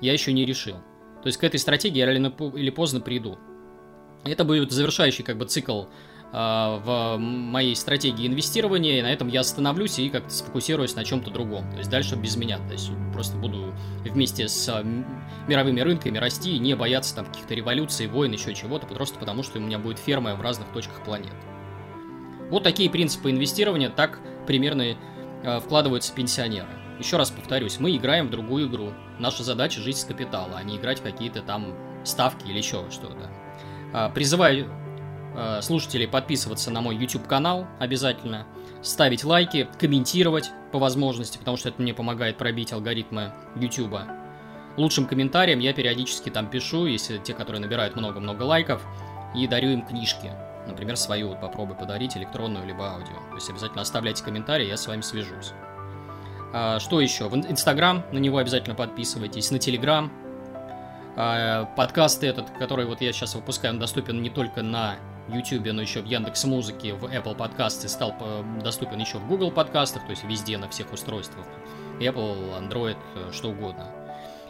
Я 0.00 0.12
еще 0.12 0.32
не 0.32 0.44
решил. 0.44 0.76
То 1.22 1.26
есть 1.26 1.38
к 1.38 1.44
этой 1.44 1.60
стратегии 1.60 1.98
я 1.98 2.06
рано 2.06 2.34
или 2.54 2.70
поздно 2.70 3.00
приду. 3.00 3.38
Это 4.24 4.44
будет 4.44 4.72
завершающий 4.72 5.22
как 5.22 5.36
бы 5.36 5.44
цикл 5.44 5.84
а, 6.32 6.78
в 6.78 7.18
моей 7.18 7.76
стратегии 7.76 8.26
инвестирования, 8.26 8.98
и 8.98 9.02
на 9.02 9.12
этом 9.12 9.28
я 9.28 9.40
остановлюсь 9.40 9.98
и 9.98 10.08
как-то 10.08 10.30
сфокусируюсь 10.30 10.96
на 10.96 11.04
чем-то 11.04 11.30
другом. 11.30 11.70
То 11.72 11.78
есть 11.78 11.90
дальше 11.90 12.16
без 12.16 12.36
меня. 12.36 12.58
То 12.66 12.72
есть 12.72 12.90
просто 13.12 13.36
буду 13.36 13.72
вместе 14.02 14.48
с 14.48 14.84
мировыми 15.46 15.80
рынками 15.80 16.18
расти 16.18 16.56
и 16.56 16.58
не 16.58 16.74
бояться 16.74 17.14
там 17.14 17.26
каких-то 17.26 17.54
революций, 17.54 18.06
войн, 18.06 18.32
еще 18.32 18.54
чего-то, 18.54 18.86
просто 18.86 19.18
потому 19.18 19.42
что 19.42 19.58
у 19.58 19.62
меня 19.62 19.78
будет 19.78 19.98
ферма 19.98 20.34
в 20.34 20.40
разных 20.40 20.68
точках 20.72 21.04
планеты. 21.04 21.53
Вот 22.50 22.62
такие 22.62 22.90
принципы 22.90 23.30
инвестирования 23.30 23.90
так 23.90 24.20
примерно 24.46 24.82
э, 24.82 25.60
вкладываются 25.60 26.14
пенсионеры. 26.14 26.68
Еще 26.98 27.16
раз 27.16 27.30
повторюсь, 27.30 27.78
мы 27.78 27.96
играем 27.96 28.28
в 28.28 28.30
другую 28.30 28.68
игру. 28.68 28.92
Наша 29.18 29.42
задача 29.42 29.80
жить 29.80 29.98
с 29.98 30.04
капитала, 30.04 30.56
а 30.56 30.62
не 30.62 30.76
играть 30.76 31.00
в 31.00 31.02
какие-то 31.02 31.42
там 31.42 31.74
ставки 32.04 32.46
или 32.48 32.58
еще 32.58 32.84
что-то. 32.90 33.30
Э, 33.92 34.10
призываю 34.14 34.70
Э, 35.36 35.60
слушателей 35.62 36.06
подписываться 36.06 36.70
на 36.70 36.80
мой 36.80 36.96
YouTube 36.96 37.26
канал 37.26 37.66
обязательно, 37.80 38.46
ставить 38.82 39.24
лайки, 39.24 39.68
комментировать 39.80 40.52
по 40.70 40.78
возможности, 40.78 41.38
потому 41.38 41.56
что 41.56 41.70
это 41.70 41.82
мне 41.82 41.92
помогает 41.92 42.36
пробить 42.36 42.72
алгоритмы 42.72 43.32
YouTube. 43.56 43.98
Лучшим 44.76 45.06
комментарием 45.06 45.58
я 45.58 45.72
периодически 45.72 46.30
там 46.30 46.48
пишу, 46.48 46.86
если 46.86 47.18
те, 47.18 47.34
которые 47.34 47.60
набирают 47.60 47.96
много-много 47.96 48.42
лайков, 48.42 48.82
и 49.34 49.48
дарю 49.48 49.70
им 49.70 49.82
книжки. 49.84 50.30
Например, 50.66 50.96
свою 50.96 51.28
вот 51.28 51.40
попробуй 51.40 51.76
подарить, 51.76 52.16
электронную 52.16 52.66
либо 52.66 52.90
аудио. 52.92 53.16
То 53.30 53.34
есть 53.34 53.50
обязательно 53.50 53.82
оставляйте 53.82 54.24
комментарии, 54.24 54.66
я 54.66 54.76
с 54.76 54.86
вами 54.86 55.02
свяжусь. 55.02 55.52
А, 56.52 56.78
что 56.78 57.00
еще? 57.00 57.28
В 57.28 57.34
Инстаграм, 57.34 58.04
на 58.12 58.18
него 58.18 58.38
обязательно 58.38 58.74
подписывайтесь, 58.74 59.50
на 59.50 59.58
Телеграм. 59.58 60.12
А, 61.16 61.64
подкасты 61.76 62.26
этот, 62.26 62.50
который 62.50 62.86
вот 62.86 63.00
я 63.00 63.12
сейчас 63.12 63.34
выпускаю, 63.34 63.74
он 63.74 63.80
доступен 63.80 64.22
не 64.22 64.30
только 64.30 64.62
на 64.62 64.96
YouTube, 65.28 65.72
но 65.72 65.80
еще 65.80 66.00
в 66.00 66.06
Яндекс 66.06 66.44
Музыке, 66.44 66.94
в 66.94 67.04
Apple 67.04 67.34
подкасты 67.34 67.88
стал 67.88 68.14
доступен 68.62 69.00
еще 69.00 69.18
в 69.18 69.26
Google 69.26 69.50
подкастах, 69.50 70.04
то 70.04 70.10
есть 70.10 70.24
везде 70.24 70.58
на 70.58 70.68
всех 70.68 70.92
устройствах. 70.92 71.46
Apple, 71.98 72.60
Android, 72.60 72.96
э, 73.14 73.32
что 73.32 73.50
угодно. 73.50 73.90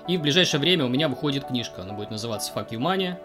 И 0.09 0.17
в 0.17 0.23
ближайшее 0.23 0.61
время 0.61 0.85
у 0.85 0.89
меня 0.89 1.09
выходит 1.09 1.47
книжка, 1.47 1.83
она 1.83 1.95
будет 1.95 2.11
называться 2.11 2.53
Fuck 2.55 2.71
You 2.71 2.79
Money. 2.79 3.17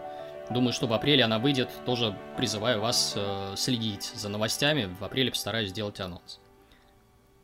Думаю, 0.50 0.72
что 0.72 0.86
в 0.86 0.92
апреле 0.92 1.24
она 1.24 1.38
выйдет. 1.38 1.70
Тоже 1.86 2.16
призываю 2.36 2.80
вас 2.80 3.14
э, 3.16 3.54
следить 3.56 4.12
за 4.14 4.28
новостями. 4.28 4.94
В 4.98 5.04
апреле 5.04 5.30
постараюсь 5.30 5.70
сделать 5.70 6.00
анонс. 6.00 6.40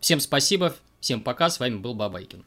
Всем 0.01 0.21
спасибо, 0.21 0.75
всем 1.01 1.21
пока, 1.21 1.49
с 1.49 1.59
вами 1.59 1.77
был 1.77 1.95
Бабайкин. 1.95 2.45